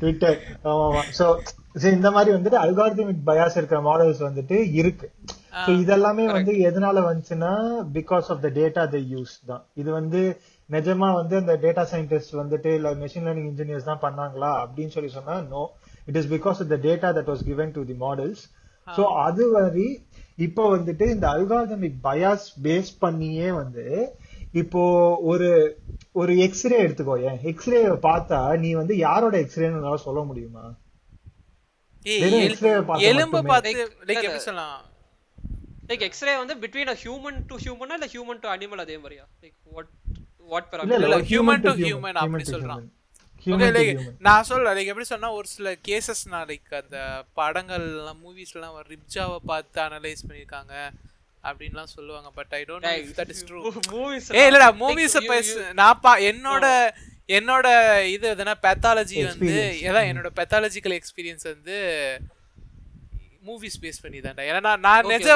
ட்விட்டர் 0.01 0.39
ஆமா 0.73 1.03
சோ 1.19 1.27
இந்த 1.97 2.11
மாதிரி 2.17 2.31
வந்துட்டு 2.37 2.59
அல்காரிதமிக் 2.65 3.27
பயாஸ் 3.29 3.59
இருக்கிற 3.59 3.81
மாடல்ஸ் 3.89 4.23
வந்துட்டு 4.29 4.57
இருக்கு. 4.81 5.07
சோ 5.65 5.71
இதெல்லாமே 5.83 6.25
வந்து 6.37 6.53
எதனால 6.69 7.03
வந்துச்சுன்னா 7.09 7.53
because 7.99 8.29
of 8.33 8.43
the 8.47 8.51
data 8.61 8.85
the 8.95 9.01
use 9.15 9.35
தான். 9.51 9.63
இது 9.81 9.91
வந்து 9.99 10.23
நிஜமா 10.71 11.09
வந்து 11.17 11.35
அந்த 11.41 11.55
டேட்டா 11.63 11.83
சயின்டிஸ்ட் 11.91 12.35
வந்துட்டு 12.39 12.71
இல்ல 12.77 12.91
மெஷின் 13.01 13.27
லேர்னிங் 13.27 13.51
இன்ஜினியர்ஸ் 13.51 13.89
தான் 13.89 14.03
பண்ணாங்களா? 14.05 14.51
அப்படின்னு 14.63 14.95
சொல்லி 14.95 15.11
சொன்னா 15.17 15.37
no 15.51 15.63
it 16.09 16.19
is 16.21 16.31
because 16.33 16.61
of 16.63 16.71
the 16.71 16.79
data 16.87 17.09
that 17.17 17.31
was 17.33 17.45
given 17.49 17.73
to 17.75 17.85
the 17.91 17.97
models 18.01 18.43
so 18.89 19.03
அது 19.25 19.45
வரை 19.53 19.89
இப்போ 20.39 20.63
வந்துட்டு 20.75 21.05
இந்த 21.15 21.27
அல்காரிதமிக் 21.35 21.99
பயாஸ் 22.07 22.47
பேஸ் 22.65 22.93
பண்ணியே 23.01 23.49
வந்து 23.59 23.87
இப்போ 24.55 24.83
ஒரு 25.31 25.51
ஒரு 26.15 26.33
எக்ஸ்ரே 26.47 26.79
எடுத்துக்கோ 26.85 27.15
ஏன்? 27.29 27.39
எக்ஸ்ரே 27.51 27.79
பார்த்தா 28.07 28.41
நீ 28.63 28.71
வந்து 28.81 28.95
யாரோட 29.01 29.35
எக்ஸ்ரேன்னு 29.45 30.03
சொல்ல 30.07 30.23
முடியுமா? 30.31 30.65
எலும்பு. 33.07 33.41
பார்த்து 33.45 33.71
லைக் 33.71 33.81
இல்ல, 34.15 34.23
எப்படி 34.23 34.43
சொல்லலாம்? 34.47 34.81
லைக் 35.89 36.05
எக்ஸ்ரே 36.09 36.35
வந்து 36.41 36.55
பிட்வீன் 36.63 36.93
அ 36.93 36.99
ஹியூமன் 37.03 37.39
டு 37.51 37.57
ஹியூமனா 37.65 37.97
இல்ல 37.99 38.09
ஹியூமன் 38.15 38.43
டு 38.43 38.49
அனிமல் 38.55 38.83
அதே 38.85 38.97
மாதிரியா? 38.99 39.25
Like 39.43 39.57
what 39.69 39.91
what 40.49 40.69
parameter 40.71 41.25
human 41.33 41.61
to 41.67 41.73
human 41.83 42.17
அப்படி 42.23 42.45
சொல்றான். 42.55 42.85
Okay 43.37 43.45
human 43.47 43.73
to 43.73 43.79
like 43.79 43.89
human 43.93 44.19
நான் 44.21 44.45
சொல்றேன் 44.51 44.75
லைக் 44.77 44.91
எப்படி 44.91 45.07
சொன்னா 45.07 45.29
ஒரு 45.33 45.49
சில 45.49 45.69
கேசஸ் 45.89 46.23
நான் 46.33 46.47
லைக் 46.49 46.75
அந்த 46.81 46.99
படங்கள்லாம் 47.37 48.21
மூவிஸ்லாம் 48.25 48.77
ரிப்ஜாவை 48.93 49.39
பார்த்து 49.51 49.81
அனலைஸ் 49.87 50.27
பண்ணிருக்காங்க 50.27 50.75
அப்படின்லாம் 51.45 51.93
சொல்லுவாங்க 51.95 52.29
but 52.35 52.53
I 52.59 52.63
don't 52.69 52.87
know 52.89 52.93
if 53.01 53.15
that 53.21 53.33
is 53.35 53.45
true 53.49 53.63
movies 53.95 54.29
ஏய் 54.41 54.49
இல்லடா 54.51 54.69
மூவிஸ் 54.83 55.17
நான் 55.81 56.01
பா 56.01 56.13
என்னோட 56.31 56.67
என்னோட 57.39 57.67
இது 58.15 58.27
எதுனா 58.35 58.55
பெத்தாலஜி 58.63 59.19
வந்து. 59.27 59.53
ஏதான் 59.89 60.09
என்னோட 60.11 60.31
பெத்தாலஜிக்கல் 60.39 60.95
எக்ஸ்பீரியன்ஸ் 61.01 61.47
வந்து 61.53 61.77
மூவிஸ் 63.43 63.79
பேஸ் 63.83 64.01
பண்ணி 64.05 64.19
தான்டா 64.27 64.45
ஏன்னா 64.51 64.73
நான் 64.87 65.09
நிஜ 65.13 65.29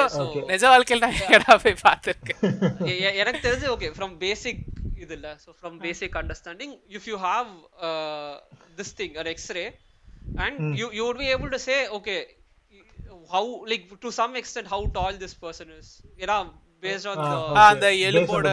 நிஜ 0.51 0.63
வாழ்க்கையில் 0.73 1.05
நான் 1.05 1.19
எங்கடா 1.21 1.55
போய் 1.65 1.83
பார்த்திருக்கேன் 1.85 2.43
எனக்கு 3.23 3.41
தெரிஞ்சு 3.47 3.69
ஓகே 3.75 3.91
ஃப்ரம் 3.97 4.15
பேசிக் 4.25 4.63
இது 5.05 5.15
இல்ல 5.19 5.31
so 5.45 5.51
from 5.59 5.79
basic 5.85 6.17
understanding 6.23 6.75
if 6.97 7.09
you 7.13 7.19
have 7.27 7.49
this 8.79 8.95
thing 9.01 9.17
an 9.23 9.31
x-ray 9.35 9.65
and 10.45 10.61
you 10.81 10.89
you 10.99 11.05
would 11.09 11.21
be 11.25 11.31
able 11.37 11.53
to 11.57 11.61
say 11.69 11.79
okay 11.99 12.21
how 13.31 13.43
like 13.67 13.85
to 14.01 14.11
some 14.13 14.33
extent 14.41 14.67
how 14.67 14.81
tall 14.97 15.13
this 15.25 15.35
person 15.45 15.69
is 15.81 15.89
ஏன்னா 16.23 16.39
based 16.83 17.07
on 17.11 17.19
Ah, 17.19 17.27
the 17.27 17.37
okay. 17.37 17.59
ஆ, 17.59 17.69
அந்த 17.73 17.87
எலும்போட 18.09 18.49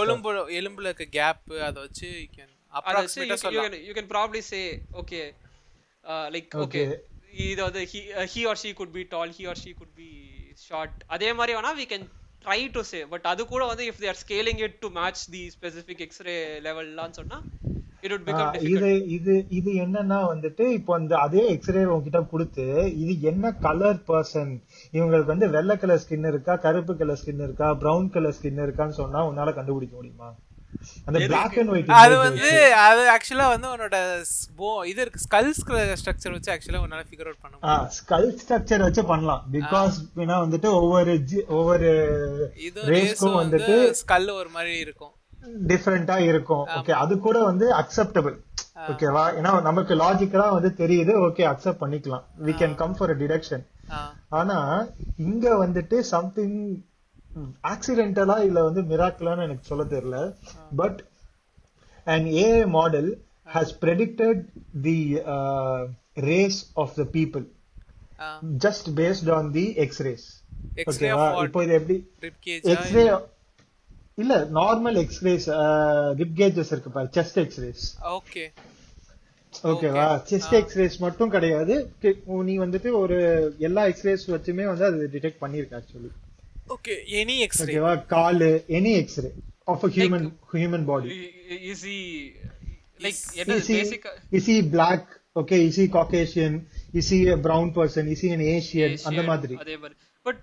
எலும்பு 0.00 0.30
எலும்புல 0.60 0.86
இருக்க 0.90 1.06
gap 1.18 1.42
அதை 1.66 1.78
வச்சு 1.84 2.08
சொல்லலாம் 3.42 3.74
can 3.98 4.08
probably 4.14 4.42
say 4.52 4.62
okay 5.02 5.24
uh, 6.04 6.26
like 6.34 6.48
okay, 6.64 6.84
Okay. 6.84 6.86
இது 7.44 7.60
வந்து 7.66 7.80
he, 7.84 8.00
he 8.32 8.42
or 8.44 8.56
she 8.56 8.70
could 8.74 8.92
be 8.92 9.04
tall 9.06 9.28
he 9.30 9.46
or 9.46 9.56
she 9.56 9.72
could 9.78 9.92
be 9.96 10.10
short. 10.64 10.92
அதே 11.14 11.30
மாதிரி 11.38 11.52
வேணா 11.56 11.72
we 11.78 11.86
can 11.92 12.02
try 12.44 12.60
to 12.68 12.82
say 12.90 13.02
but 13.12 13.24
அது 13.32 13.42
கூட 13.52 13.62
வந்து 13.70 13.84
if 13.90 13.98
they 14.02 14.10
are 14.12 14.20
scaling 14.22 14.58
it 14.66 14.74
to 14.82 14.90
match 14.98 15.20
the 15.34 15.42
specific 15.50 16.00
x-ray 16.08 16.38
level 16.60 16.86
லாம் 16.98 17.18
சொன்னா 17.18 17.38
it 18.02 18.10
would 18.12 18.24
become 18.28 18.46
ah 18.46 18.54
difficult. 18.56 18.72
இது 18.76 18.90
இது 19.16 19.34
இது 19.58 19.70
என்னன்னா 19.84 20.18
வந்துட்டு 20.32 20.64
இப்போ 20.78 20.98
இந்த 21.02 21.14
அதே 21.26 21.44
எக்ஸ்ரே 21.54 21.84
உங்ககிட்ட 21.90 22.22
கொடுத்து 22.32 22.66
இது 23.02 23.14
என்ன 23.30 23.52
கலர் 23.66 24.00
பர்சன் 24.10 24.52
இவங்களுக்கு 24.98 25.34
வந்து 25.34 25.48
வெள்ளை 25.56 25.76
கலர் 25.84 26.02
ஸ்கின் 26.04 26.30
இருக்கா 26.32 26.56
கருப்பு 26.66 26.94
கலர் 27.02 27.20
ஸ்கின் 27.22 27.44
இருக்கா 27.48 27.68
பிரவுன் 27.84 28.10
கலர் 28.16 28.36
ஸ்கின் 28.38 28.64
இருக்கான்னு 28.66 29.00
சொன்னா 29.02 29.22
உன்னால 29.30 29.54
கண்டுபிடிக்க 29.60 29.96
முடியுமா? 30.00 30.30
அந்த 31.04 31.18
பிளாக் 31.26 31.58
அண்ட் 31.58 31.68
ஒயிட் 31.68 31.88
அது 31.88 32.16
வந்து 32.18 32.74
அது 32.74 33.16
ஆக்சுவலா 33.16 33.48
வந்து 33.48 33.68
உன்னோட 33.68 33.96
போ- 34.58 34.84
இது 34.84 35.00
இருக்கு 35.00 35.20
ஸ்கல் 35.30 35.52
ஸ்ட்ரக்சர் 36.04 36.30
வச்சு 36.30 36.52
ஆக்சுவலா 36.52 36.82
உன்னால 36.86 37.04
ஃபிகர் 37.10 37.24
அவுட் 37.24 37.42
பண்ண 37.42 37.56
முடியும். 37.60 37.90
ஸ்கல் 37.90 38.38
ஸ்ட்ரக்சர் 38.40 38.80
வச்சு 38.80 39.04
பண்ணலாம். 39.04 39.46
பிகாஸ் 39.52 39.96
ஏன்னா 40.16 40.36
வந்துட்டு 40.44 40.66
ஒவ்வொரு 40.66 41.24
ஒவ்வொரு 41.48 41.90
ரேஸ்க்கும் 42.86 43.34
வந்து 43.34 43.58
வந்துட்டு 43.58 43.94
ஸ்கல் 44.06 44.32
ஒரு 44.32 44.48
மாதிரி 44.48 44.78
இருக்கும். 44.78 45.12
டிஃபரெண்டா 45.66 46.18
இருக்கும். 46.18 46.66
ஓகே 46.66 46.90
அது 46.90 47.18
கூட 47.18 47.42
வந்து 47.42 47.72
அக்செப்டபிள் 47.72 48.36
ஓகேவா 48.88 49.24
ஏன்னா 49.32 49.62
நமக்கு 49.62 49.94
லாஜிக்கலா 49.94 50.50
வந்து 50.52 50.74
தெரியுது. 50.76 51.12
ஓகே 51.26 51.44
அக்செப்ட் 51.52 51.82
பண்ணிக்கலாம். 51.82 52.24
We 52.44 52.52
can 52.58 52.74
come 52.74 52.96
for 52.96 53.18
detection. 53.18 53.64
ஆனா 54.28 54.86
இங்க 55.16 55.66
வந்துட்டு 55.66 56.00
சம்திங் 56.00 56.84
ஆக்சிடென்டலா 57.68 58.44
இல்ல 58.44 58.62
வந்து 58.62 58.82
மிராக்கலான்னு 58.82 59.46
எனக்கு 59.48 59.64
சொல்ல 59.64 59.84
தெரியல. 59.84 60.18
But 60.76 61.00
an 62.06 62.26
AI 62.26 62.64
model 62.78 63.06
has 63.48 63.68
predicted 63.72 64.36
the 64.86 64.98
uh, 65.34 65.80
race 66.30 66.58
of 66.76 66.90
the 66.96 67.06
people. 67.16 67.44
Ah. 68.20 68.26
just 68.64 68.94
based 68.94 69.28
on 69.36 69.52
the 69.52 69.66
x-rays. 69.88 70.24
X-ray 70.76 71.10
of 71.10 71.20
ஓகேவா? 71.20 71.44
இப்போ 71.44 71.62
இது 71.64 71.74
எப்படி? 71.74 71.96
எக்ஸ்ரே 72.74 73.04
இல்ல? 74.22 74.34
நார்மல் 74.60 74.98
எக்ஸ்ரேஸ் 75.04 75.46
ரிப் 76.20 76.36
கேஜஸ் 76.40 76.72
இருக்கு 76.74 76.90
பாரு 76.90 77.08
செஸ்ட் 77.16 77.38
எக்ஸ்ரேஸ் 77.44 77.84
ஓகே 78.18 78.44
ஓகேவா 79.70 80.06
செஸ்ட் 80.30 80.54
எக்ஸ்ரேஸ் 80.60 80.98
மட்டும் 80.98 81.30
கிடையாது. 81.30 81.74
நீ 82.48 82.58
வந்துட்டு 82.58 82.92
ஒரு 83.02 83.18
எல்லா 83.58 83.84
எக்ஸ்ரேஸ் 83.86 84.30
வச்சுமே 84.30 84.64
வந்து 84.64 84.84
அது 84.84 85.10
டிடெக்ட் 85.12 85.42
பண்ணிருக்கு 85.44 85.76
ஆக்சுவலி 85.80 86.10
ஓகே 86.66 86.94
எனி 87.20 87.36
எக்ஸ்ரே 87.38 87.66
ஓகேவா? 87.66 87.92
காலு 88.06 88.48
any 88.78 88.92
x-ray 89.00 89.30
of 89.72 89.84
a 89.84 89.90
human 89.96 90.26
human 90.54 90.86
body 90.90 91.10
is 91.72 91.82
he 91.82 91.98
like 93.00 93.20
என்ன 93.42 93.58
is 93.60 93.68
he 93.68 93.76
basic 93.78 94.04
is 94.38 94.46
he 94.46 94.56
black? 94.76 95.04
Okay 95.36 95.60
is 95.68 95.76
he 95.76 95.86
caucasian? 95.88 96.52
Is 96.92 97.06
he 97.08 97.20
a 97.28 97.38
brown 97.46 97.68
person? 97.72 98.02
Is 98.08 98.20
he 98.20 98.30
an 98.30 98.42
asian? 98.50 98.92
அந்த 99.08 99.22
மாதிரி. 99.30 99.54
அதே 99.62 99.76
மாதிரி. 99.76 99.96
But 100.26 100.42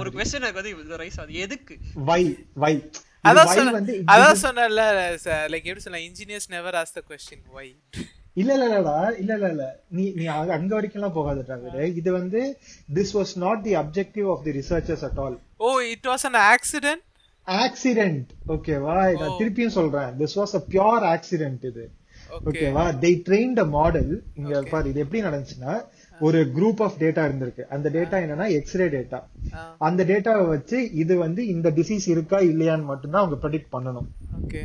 ஒரு 0.00 0.10
எனக்கு 0.38 0.58
வந்து 0.58 0.72
இது 0.76 0.98
ரைஸ் 1.02 1.20
அது 1.22 1.38
எதுக்கு? 1.46 1.76
Why 2.10 2.20
why? 2.64 2.72
அதான் 3.24 3.48
why 3.48 3.56
சொன்ன 3.56 3.72
வந்து 3.78 3.94
அதான் 4.12 4.38
சொன்னல 4.44 4.82
லைக் 5.52 5.66
எப்படி 5.70 5.84
சொல்ல 5.86 6.00
engineers 6.08 6.50
never 6.54 6.78
ask 6.82 6.98
the 6.98 7.02
question 7.10 7.44
why 7.56 7.66
இல்ல 8.36 8.50
இல்ல 8.56 8.66
இல்லடா. 8.68 8.96
இல்ல 9.20 9.32
இல்ல 9.36 9.48
இல்ல. 9.54 9.64
நீ 9.90 10.04
நீ 10.18 10.24
அங்க 10.56 10.72
வரைக்கும் 10.74 11.00
எல்லாம் 11.00 11.16
போகாதடா 11.16 11.56
விடு 11.62 11.84
இது 12.00 12.10
வந்து 12.18 12.40
this 12.98 13.14
was 13.16 13.32
not 13.44 13.62
the 13.66 13.72
objective 13.82 14.28
of 14.34 14.44
the 14.46 14.52
researchers 14.58 15.04
at 15.08 15.20
all 15.24 15.36
oh 15.60 15.70
it 15.92 16.08
was 16.10 16.26
an 16.30 16.36
accident 16.46 17.04
accident 17.46 18.28
ஓகேவா 18.54 18.96
நான் 19.20 19.38
திருப்பியும் 19.40 19.76
சொல்றேன். 19.78 20.10
This 20.20 20.36
was 20.40 20.54
a 20.58 20.62
pure 20.72 21.06
accident 21.14 21.64
இது. 21.70 21.84
ஓகே 22.30 22.46
ஓகேவா 22.50 22.84
they 23.02 23.12
trained 23.28 23.58
a 23.62 23.68
மாடல் 23.76 24.10
இங்க 24.38 24.60
பாரு 24.72 24.90
இது 24.90 25.02
எப்படி 25.04 25.20
நடந்துச்சுன்னா 25.24 25.72
ஒரு 26.20 26.38
குரூப் 26.56 26.80
ஆஃப் 26.86 26.98
டேட்டா 27.02 27.22
இருந்திருக்கு. 27.28 27.62
அந்த 27.74 27.86
டேட்டா 27.96 28.16
என்னன்னா 28.24 28.46
எக்ஸ்ரே 28.58 28.86
டேட்டா 28.94 29.18
அந்த 29.86 30.04
டேட்டாவை 30.10 30.44
வச்சு 30.48 30.78
இது 31.02 31.14
வந்து 31.24 31.42
இந்த 31.54 31.68
டிசீஸ் 31.78 32.06
இருக்கா 32.14 32.38
இல்லையான்னு 32.50 32.90
மட்டும்தான் 32.90 33.22
அவங்க 33.22 33.38
ப்ரெடிக்ட் 33.44 33.74
பண்ணணும். 33.76 34.08
ஓகே 34.40 34.62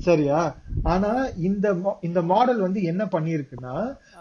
சரியா? 0.00 0.40
ஆனா 0.84 1.10
இந்த 1.40 1.66
இந்த 2.00 2.22
மாடல் 2.24 2.60
வந்து 2.60 2.82
என்ன 2.82 3.04
பண்ணிருக்குன்னா 3.06 3.76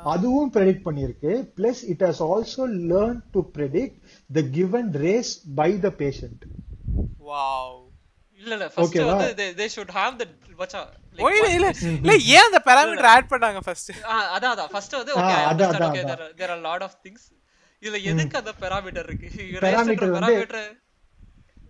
அதுவும் 0.06 0.52
ப்ரெடிக்ட் 0.54 0.86
பண்ணிருக்கு. 0.86 1.32
Plus 1.58 1.82
it 1.88 2.04
has 2.04 2.22
also 2.28 2.64
learn 2.92 3.20
to 3.32 3.42
predict 3.56 3.98
the 4.30 4.44
given 4.52 4.90
race 5.02 5.32
by 5.56 5.70
the 5.80 5.92
patient 5.98 6.44
wow 7.28 7.78
இல்ல 8.40 8.54
இல்ல. 8.54 8.68
ஃபர்ஸ்ட்? 8.70 8.98
வந்து 9.12 9.28
they- 9.40 9.54
they 9.58 9.70
should 9.74 9.92
have 9.98 10.14
the 10.18 10.28
மச்சான் 10.60 10.90
இல்ல 11.54 11.68
இல்ல. 12.04 12.14
ஏன் 12.34 12.48
அந்த 12.48 12.60
பாராமீட்டர் 12.66 13.10
ஆட் 13.12 13.30
பண்ணாங்க 13.32 13.60
ஃபர்ஸ்ட் 13.62 13.92
அதான் 14.32 14.54
அதான் 14.54 14.72
ஃபர்ஸ்ட் 14.74 14.96
வந்து 14.96 15.14
okay. 15.18 15.34
There 16.40 16.52
are 16.52 16.64
lot 16.64 16.84
of 16.84 16.98
things 17.06 17.28
இதுல 17.84 18.00
எதுக்கு 18.10 18.36
அந்த 18.40 18.52
பெராமீட்டர் 18.62 19.08
இருக்கு? 19.08 19.28
பெராமீட்டர் 19.66 20.14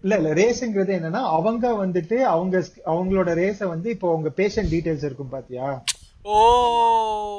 இல்ல 0.03 0.13
இல்ல 0.19 0.29
ரேஸ்ங்கிறது 0.39 0.93
என்னன்னா 0.97 1.21
அவங்க 1.35 1.65
வந்துட்டு 1.81 2.17
அவங்க 2.33 2.55
அவங்களோட 2.93 3.31
ரேஸ 3.41 3.59
வந்து 3.73 3.89
இப்போ 3.95 4.07
உங்க 4.17 4.29
பேஷண்ட் 4.39 4.71
டீடைல்ஸ் 4.73 5.05
இருக்கும் 5.07 5.33
பாத்தியா? 5.33 5.67
ஓ 6.25 6.39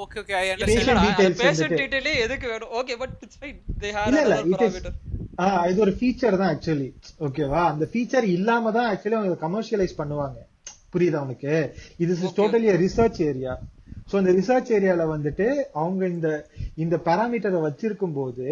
okay 0.04 0.18
okay 0.22 0.34
I 0.38 0.46
understand 0.52 1.00
Patient 1.00 1.02
details 1.08 1.36
patient 1.40 1.64
வந்துட்டு. 1.64 1.80
டீடைலே 1.82 2.12
எதுக்கு 2.24 2.46
வேணும்? 2.52 2.72
Okay 2.80 2.94
but 3.02 3.14
it's 3.24 3.40
fine 3.40 3.58
they 3.82 3.90
have 3.96 4.08
இல்ல 4.10 4.22
இல்ல 4.24 4.36
another 4.36 4.52
இட் 4.54 4.64
இஸ் 4.68 4.78
parameter. 4.78 5.68
இது 5.70 5.78
ஒரு 5.84 5.92
ஃபீச்சர் 5.98 6.38
தான் 6.40 6.50
ஆக்சுவலி 6.54 6.88
ஓகேவா 7.26 7.60
அந்த 7.72 7.84
ஃபீச்சர் 7.92 8.26
இல்லாம 8.36 8.72
தான் 8.78 8.88
ஆக்சுவலி 8.92 9.18
அவங்க 9.20 9.36
கமர்ஷியலைஸ் 9.44 9.98
பண்ணுவாங்க. 10.00 10.38
புரியுதா 10.94 11.20
உனக்கு? 11.26 11.52
இது 12.02 12.12
is 12.18 12.36
totally 12.38 12.70
research 12.82 13.20
area 13.28 13.52
so 14.10 14.18
இந்த 14.22 14.32
ரிசர்ச் 14.38 14.72
ஏரியால 14.76 15.02
வந்துட்டு 15.12 15.46
அவங்க 15.80 16.02
இந்த 16.14 16.28
இந்த 16.84 16.96
பாராமீட்டரை 17.06 17.60
வச்சிருக்கும் 17.66 18.16
போது 18.18 18.46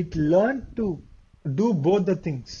it 0.00 0.16
learn 0.32 0.62
to 0.78 0.86
do 1.58 1.68
both 1.86 2.08
the 2.10 2.16
things 2.26 2.56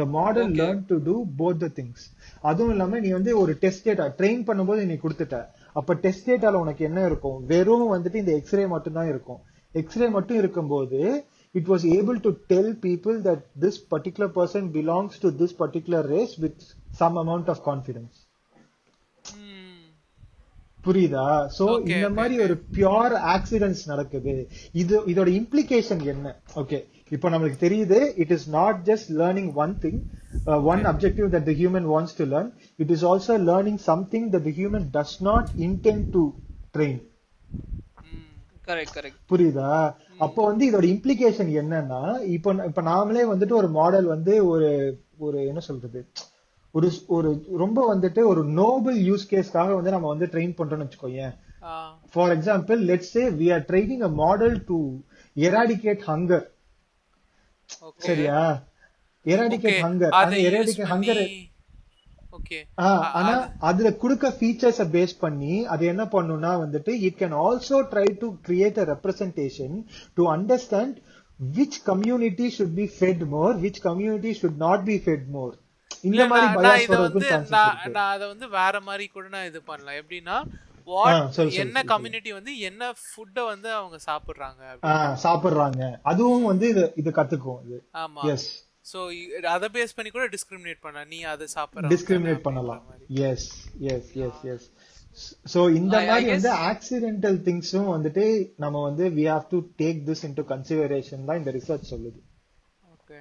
the 0.00 0.04
model. 0.16 0.50
Learn 0.60 0.82
to 0.90 0.96
do 1.08 1.16
both 1.40 1.60
the 1.64 1.68
things 1.78 2.06
அதுவும் 2.50 2.72
இல்லாம 2.74 3.00
நீ 3.04 3.10
வந்து 3.18 3.32
ஒரு 3.42 3.54
டெஸ்ட் 3.64 3.86
டேட்டா 3.88 4.06
ட்ரெயின் 4.20 4.42
பண்ணும்போது 4.48 4.82
நீ 4.90 4.96
கொடுத்துட்ட. 5.04 5.38
அப்ப 5.80 5.94
டெஸ்ட் 6.06 6.28
டேட்டால 6.30 6.60
உனக்கு 6.64 6.82
என்ன 6.90 7.00
இருக்கும்? 7.10 7.38
வெறும் 7.52 7.88
வந்துட்டு 7.94 8.20
இந்த 8.24 8.34
எக்ஸ்ரே 8.40 8.66
மட்டும் 8.74 8.98
தான் 8.98 9.12
இருக்கும். 9.14 9.40
எக்ஸ்ரே 9.82 10.08
மட்டும் 10.18 10.40
இருக்கும்போது 10.42 11.00
it 11.58 11.66
was 11.72 11.82
able 11.96 12.16
to 12.24 12.30
tell 12.52 12.68
people 12.86 13.16
that 13.26 13.40
this 13.62 13.76
particular 13.92 14.28
person 14.38 14.62
belongs 14.76 15.12
to 15.24 15.28
this 15.40 15.52
particular 15.60 16.00
race 16.14 16.32
with 16.44 16.56
some 17.00 17.16
amount 17.22 17.46
of 17.52 17.58
confidence. 17.68 18.14
ம் 19.40 19.84
புரியுதா 20.86 21.26
சோ 21.58 21.66
இந்த 21.92 22.08
மாதிரி 22.16 22.34
ஒரு 22.46 22.54
பியூர் 22.76 23.14
ஆக்சிடென்ட்ஸ் 23.34 23.84
நடக்குது. 23.92 24.34
இது 24.82 24.94
இதோட 25.12 25.28
இம்ப்ளிகேஷன் 25.40 26.02
என்ன? 26.14 26.34
ஓகே 26.62 26.80
இப்போ 27.14 27.28
நமக்கு 27.28 27.56
தெரியுது 27.60 27.98
it 28.16 28.32
is 28.32 28.46
not 28.52 28.78
just 28.86 29.10
learning 29.18 29.50
one 29.56 29.74
thing 29.82 29.98
one 30.66 30.82
objective 30.90 31.26
that 31.34 31.46
the 31.46 31.54
human 31.60 31.88
wants 31.90 32.16
to 32.16 32.24
learn 32.26 32.50
it 32.78 32.90
is 32.90 33.04
also 33.06 33.36
learning 33.48 33.80
something 33.86 34.28
that 34.30 34.46
the 34.48 34.52
human 34.58 34.86
does 34.94 35.16
not 35.22 35.50
intend 35.66 36.06
to 36.10 36.22
train 36.74 37.00
புரியுதா? 39.30 39.70
அப்போ 40.18 40.40
வந்து 40.44 40.64
இதோட 40.68 40.86
இம்ப்ளிகேஷன் 40.92 41.50
என்னன்னா 41.60 41.98
இப்போ 42.28 42.50
இப்ப 42.66 42.82
நாமளே 42.84 43.24
வந்துட்டு 43.32 43.54
ஒரு 43.54 43.68
மாடல் 43.70 44.06
வந்து 44.06 44.34
ஒரு 44.46 44.68
ஒரு 45.18 45.38
என்ன 45.46 45.60
சொல்றது? 45.60 46.00
ஒரு 46.74 46.88
ஒரு 47.08 47.28
ரொம்ப 47.56 47.80
வந்துட்டு 47.90 48.20
ஒரு 48.24 48.44
நோபல் 48.54 48.98
யூஸ் 49.08 49.26
கேஸ்க்காக 49.30 49.74
வந்து 49.74 49.90
நம்ம 49.90 50.08
வந்து 50.08 50.26
ட்ரெயின் 50.26 50.56
பண்றோம்னு 50.58 50.86
வச்சுக்கோயேன். 50.86 51.34
ஆ. 51.64 51.74
For 52.12 52.32
example 52.36 52.80
let's 52.90 53.12
say 53.12 53.24
we 53.40 53.48
are 53.54 53.64
training 53.64 54.02
a 54.02 54.12
model 54.22 54.56
to 54.64 54.78
eradicate 55.36 56.02
hunger 56.06 56.46
சரியா? 58.06 58.38
எராடிகேட் 59.26 59.82
ஹங்கர் 59.84 60.14
அந்த 60.18 60.36
எராடிகேட் 60.48 60.90
ஹங்கர் 60.92 61.22
ஓகே 62.36 62.58
ஆனா 63.18 63.34
அதுல 63.68 63.88
குடுக்க 64.00 64.30
ஃபீச்சர்ஸ 64.38 64.84
பேஸ் 64.94 65.14
பண்ணி 65.20 65.54
அது 65.72 65.84
என்ன 65.92 66.04
பண்ணும்னா 66.14 66.52
வந்துட்டு 66.62 66.92
it 67.06 67.18
can 67.20 67.36
also 67.42 67.78
try 67.92 68.06
to 68.22 68.28
create 68.46 68.80
a 68.82 68.86
representation 68.92 69.76
to 70.16 70.24
understand 70.34 70.96
which 71.40 71.78
community 71.88 72.48
should 72.56 72.76
be 72.76 72.86
fed 72.96 73.24
more 73.32 73.54
which 73.64 73.80
community 73.86 74.32
should 74.40 74.60
not 74.64 74.84
be 74.90 74.96
fed 75.04 75.28
more 75.34 75.54
இந்த 76.04 76.22
மாதிரி 76.30 76.46
நான் 76.66 76.82
இத 76.84 76.96
வந்து 77.06 77.28
நான் 77.54 78.08
அத 78.08 78.22
வந்து 78.32 78.46
வேற 78.56 78.80
மாதிரி 78.88 79.04
கூட 79.08 79.26
நான் 79.34 79.48
இது 79.50 79.60
பண்ணலாம் 79.68 79.98
எப்படின்னா 80.00 80.36
என்ன. 81.62 81.82
கம்யூனிட்டி 81.84 82.32
வந்து 82.32 82.52
என்ன 82.58 82.92
ஃபுட்ட 83.02 83.44
வந்து 83.44 83.68
அவங்க 83.72 83.98
சாப்பிடுறாங்க 84.06 84.62
சாப்பிடுறாங்க. 85.24 85.82
அதுவும் 86.02 86.44
வந்து 86.44 86.68
இது 86.68 86.84
இது 86.96 87.10
கத்துக்கும் 87.10 87.60
இது. 87.66 87.78
ஆமா. 88.04 88.22
எஸ் 88.32 88.48
சோ 88.92 88.98
அத 89.48 89.68
பேஸ் 89.68 89.94
பண்ணி 89.96 90.10
கூட 90.10 90.24
டிஸ்கிரிமினேட் 90.26 90.80
பண்ணலாம். 90.80 91.08
நீ 91.08 91.22
அதை 91.34 91.46
சாப்பிடுற 91.54 91.92
டிஸ்கிரிமினேட் 91.94 92.42
பண்ணலாம். 92.48 92.82
Yes 93.30 93.48
yes 93.92 94.10
yes 94.26 94.42
yes 94.54 94.66
so 95.54 95.60
இந்த 95.74 95.96
மாதிரி 96.00 96.30
வந்து 96.30 96.50
ஆக்சிடென்டல் 96.70 97.38
திங்ஸும் 97.48 97.90
வந்துட்டு 97.94 98.24
நம்ம 98.56 98.82
வந்து 98.82 99.04
we 99.18 99.24
have 99.32 99.46
to 99.48 99.58
take 99.78 100.00
this 100.08 100.24
into 100.28 100.44
consideration 100.52 101.24
தான் 101.24 101.38
இந்த 101.38 101.52
ரிசர்ச் 101.52 101.90
சொல்லுது. 101.92 102.20
ஓகே 102.94 103.18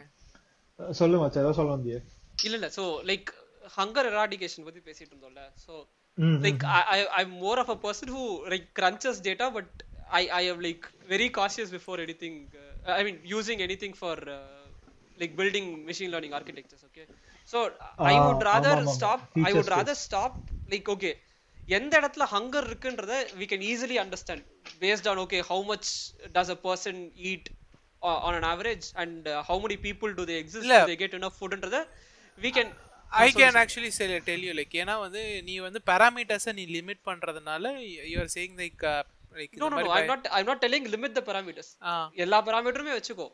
அஹ் 0.80 0.94
சொல்லு 1.02 1.18
மச்சான். 1.18 1.44
ஏதோ 1.46 1.54
சொல்ல 1.54 1.76
வந்தியே. 1.76 2.00
இல்ல 2.44 2.56
இல்ல. 2.56 2.70
சோ 2.78 2.84
லைக் 3.12 3.30
ஹங்கர் 3.78 4.10
எராடிகேஷன் 4.14 4.66
பத்தி 4.70 4.82
பேசிட்டு 4.88 5.12
இருந்தோம்ல. 5.14 5.44
So 5.66 5.74
ம், 6.19 6.39
like 6.47 6.65
I, 6.65 6.83
I 6.97 7.21
I'm 7.21 7.31
more 7.31 7.59
of 7.59 7.69
a 7.69 7.77
person 7.77 8.09
who 8.09 8.49
like 8.49 8.75
crunches 8.75 9.21
data, 9.21 9.51
but 9.53 9.67
I 10.11 10.29
I 10.33 10.41
am 10.53 10.61
like 10.61 10.85
very 11.09 11.29
cautious 11.31 11.71
before 11.71 11.99
anything. 12.01 12.49
Uh, 12.87 12.93
I 12.93 13.03
mean, 13.05 13.21
using 13.25 13.61
anything 13.63 13.93
for 13.95 14.17
uh, 14.39 14.67
like 15.21 15.37
building 15.37 15.85
machine 15.87 16.11
learning 16.11 16.33
architectures. 16.35 16.85
Okay, 16.89 17.07
so 17.45 17.71
I 18.03 18.15
Ah, 18.15 18.21
would 18.21 18.43
rather 18.53 18.75
ஆமா, 18.75 18.95
ஆமா. 18.95 18.95
stop. 18.97 19.21
I 19.43 19.53
Features 19.53 19.69
would 19.69 19.71
rather 19.77 19.95
stop. 19.95 20.51
Like 20.75 20.89
okay, 20.97 21.15
எந்த 21.77 21.93
இடத்துல 22.01 22.25
hunger 22.35 22.67
இருக்குன்றத 22.71 23.15
we 23.41 23.47
can 23.53 23.63
easily 23.71 23.97
understand 24.05 24.43
based 24.85 25.07
on 25.11 25.17
okay 25.25 25.41
how 25.51 25.61
much 25.73 25.87
does 26.37 26.49
a 26.49 26.59
person 26.69 26.97
eat 27.31 27.45
uh, 28.03 28.19
on 28.29 28.35
an 28.41 28.45
average 28.53 28.87
and 29.03 29.29
uh, 29.29 29.43
how 29.49 29.59
many 29.65 29.77
people 29.87 30.11
do 30.21 30.25
they 30.31 30.39
exist 30.45 30.69
இல்ல. 30.69 30.75
do 30.79 30.83
they 30.91 30.97
get 30.97 31.13
I 33.22 33.28
can 33.40 33.58
actually 33.62 33.92
tell 34.30 34.46
you 34.48 34.54
like 34.60 34.76
ஏன்னா 34.84 34.96
வந்து 35.06 35.22
நீ 35.48 35.56
வந்து 35.68 35.80
பேராமீட்டர்ஸை 35.92 36.54
நீ 36.60 36.64
limit 36.78 37.02
பண்றதுனால 37.10 37.72
you 38.12 38.16
are 38.24 38.32
saying 38.38 38.56
like 38.62 38.84
like 39.40 39.54
no 39.62 39.68
no 39.74 39.78
no 39.86 39.92
i'm 39.98 40.08
not 40.12 40.24
i'm 40.38 40.48
not 40.52 40.60
telling 40.66 40.84
limit 40.96 41.12
the 41.20 41.24
parameters 41.30 41.70
ஆ 41.90 41.94
எல்லா 42.24 42.40
parameterமே 42.48 42.94
வச்சுக்கோ 42.98 43.28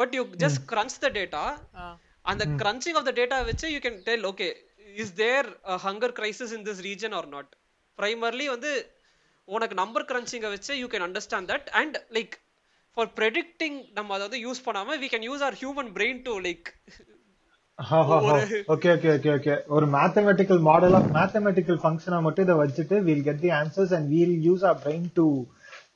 but 0.00 0.14
you 0.18 0.22
just 0.44 0.62
crunch 0.72 0.96
the 1.04 1.10
data 1.18 1.42
ஆ 1.82 1.84
அந்த 2.32 2.44
crunching 2.62 2.96
of 3.00 3.04
the 3.10 3.14
data 3.20 3.38
வச்சு 3.50 3.68
you 3.74 3.82
can 3.86 3.96
tell 4.08 4.22
okay 4.32 4.50
is 5.04 5.10
there 5.22 5.46
a 5.74 5.78
hunger 5.86 6.10
crisis 6.18 6.50
in 6.56 6.62
this 6.68 6.80
region 6.88 7.12
or 7.20 7.24
not 7.36 7.48
primarily 7.98 8.48
வந்து 8.54 8.72
உனக்கு 9.48 9.76
number 9.82 10.06
crunching 10.12 10.44
வச்சு 10.54 10.72
you 10.82 10.90
can 10.94 11.04
understand 11.08 11.46
that 11.52 11.64
and 11.80 11.94
like 12.18 12.34
for 12.96 13.06
predicting 13.20 13.76
நம்ம 13.98 14.14
அதை 14.16 14.24
வந்து 14.28 14.40
use 14.46 14.64
பண்ணாம 14.68 14.98
we 15.04 15.10
can 15.14 15.24
use 15.32 15.42
our 15.48 15.56
human 15.64 15.90
brain 15.98 16.18
to 16.28 16.34
like 16.48 16.68
okay 17.78 18.58
okay 18.68 19.08
okay 19.14 19.30
okay 19.34 19.54
ஒரு 19.66 19.86
mathematical 19.86 20.60
model 20.60 20.92
of 20.92 21.08
mathematical 21.14 21.78
ஃபங்க்ஷனா 21.82 22.20
மட்டும் 22.20 22.44
இதை 22.44 22.54
வச்சுட்டு 22.54 23.02
will 23.02 23.22
get 23.22 23.40
the 23.40 23.50
answers 23.52 23.94
and 23.94 24.08
we'll 24.08 24.36
use 24.48 24.64
our 24.64 24.78
brain 24.84 25.06
to 25.14 25.24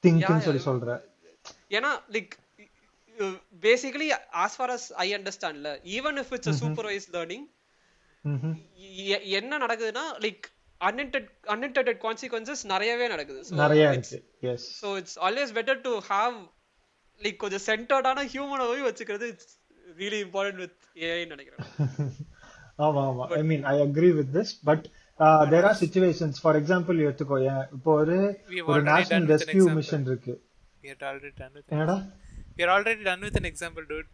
திங்க்னு 0.05 0.41
சொல்லி 0.41 0.59
சொல்றேன் 0.61 1.03
ஏன்னா 1.71 2.01
like 2.11 2.35
basically 3.63 4.09
as 4.33 4.57
far 4.57 4.71
as 4.71 4.93
i 4.97 5.15
understand 5.15 5.57
ல 5.63 5.71
even 5.93 6.19
if 6.19 6.29
it's 6.33 6.47
a 6.47 6.57
supervised 6.63 7.09
learning 7.13 7.45
ம்ஹும். 8.25 8.55
எ- 9.09 9.25
என்ன 9.31 9.59
நடக்குதுன்னா 9.59 10.05
லைக் 10.19 10.45
அன்இன்டெட் 10.81 11.29
அன்இன்டெட் 11.47 12.01
கான்சிக்வன்சஸ் 12.03 12.63
நிறையவே 12.65 13.09
நடக்குது. 13.09 13.41
நிறைய 13.57 13.85
இருக்கு. 13.93 14.19
So 14.81 14.97
it's 14.97 15.19
always 15.19 15.53
better 15.55 15.81
to 15.81 15.99
have 16.09 16.37
like 17.21 17.37
கொஞ்சம் 17.37 17.65
சென்டர்டான 17.67 18.25
ஹியூமனை 18.35 18.67
போய் 18.67 18.83
வச்சுக்கிறது 18.83 19.27
இட்ஸ் 19.29 19.55
ரியலி 19.97 20.19
இம்பார்ட்டன்ட் 20.25 20.61
வித் 20.65 20.77
ஏஐன்னு 21.07 21.35
நினைக்கிறேன். 21.35 21.69
ஆமா 22.87 23.03
ஆமா. 23.11 23.25
I 23.39 23.43
mean 23.43 23.65
I 23.65 23.77
agree 23.87 24.11
with 24.19 24.33
this 24.37 24.53
but 24.65 24.85
there 25.53 25.67
are 25.69 25.79
situations 25.81 26.37
for 26.43 26.59
example 26.61 26.99
எடுத்துக்கோ 27.07 27.39
ஏன் 27.49 27.65
இப்போ 27.77 27.93
ஒரு 28.03 28.17
ஒரு 28.73 28.83
நேஷனல் 28.91 29.27
ரெஸ்கியூ. 29.35 29.65
மிஷன் 29.81 30.07
இருக்கு. 30.11 30.35
We 30.83 30.91
are 30.91 31.01
already 31.09 31.33
done 31.41 31.53
with 31.57 31.73
என்னடா? 31.75 31.97
we 32.57 32.63
are 32.65 32.73
already 32.77 33.03
done 33.05 33.23
with 33.27 33.37
an 33.41 33.47
example 33.53 33.87
dude. 33.91 34.09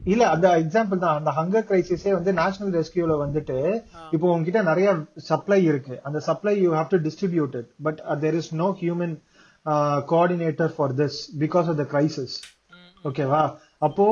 இல்ல 0.00 0.22
அந்த 0.30 0.46
எக்ஸாம்பிள் 0.62 1.02
தான். 1.04 1.18
அந்த 1.20 1.30
ஹங்கர் 1.36 1.68
கிரைசிஸே 1.68 2.10
வந்து 2.16 2.32
நேஷனல் 2.40 2.72
ரெஸ்கியூல 2.78 3.14
வந்துட்டு 3.22 3.58
இப்போ 4.12 4.26
உங்ககிட்ட 4.32 4.62
நிறைய 4.62 4.88
சப்ளை 5.28 5.60
இருக்கு. 5.64 5.94
அந்த 6.08 6.18
supply 6.28 6.54
you 6.62 6.70
have 6.74 6.90
to 6.94 7.00
distribute 7.06 7.54
it 7.60 7.70
but 7.86 8.00
there 8.24 8.38
is 8.40 8.52
no 8.62 8.68
human 8.82 9.14
coordinator 10.12 10.74
for 10.76 10.94
this 11.00 11.18
because 11.42 11.68
of 11.72 11.80
the 11.82 11.86
crisis 11.92 12.36
ஓகேவா 13.04 13.40
அப்போ 13.86 14.06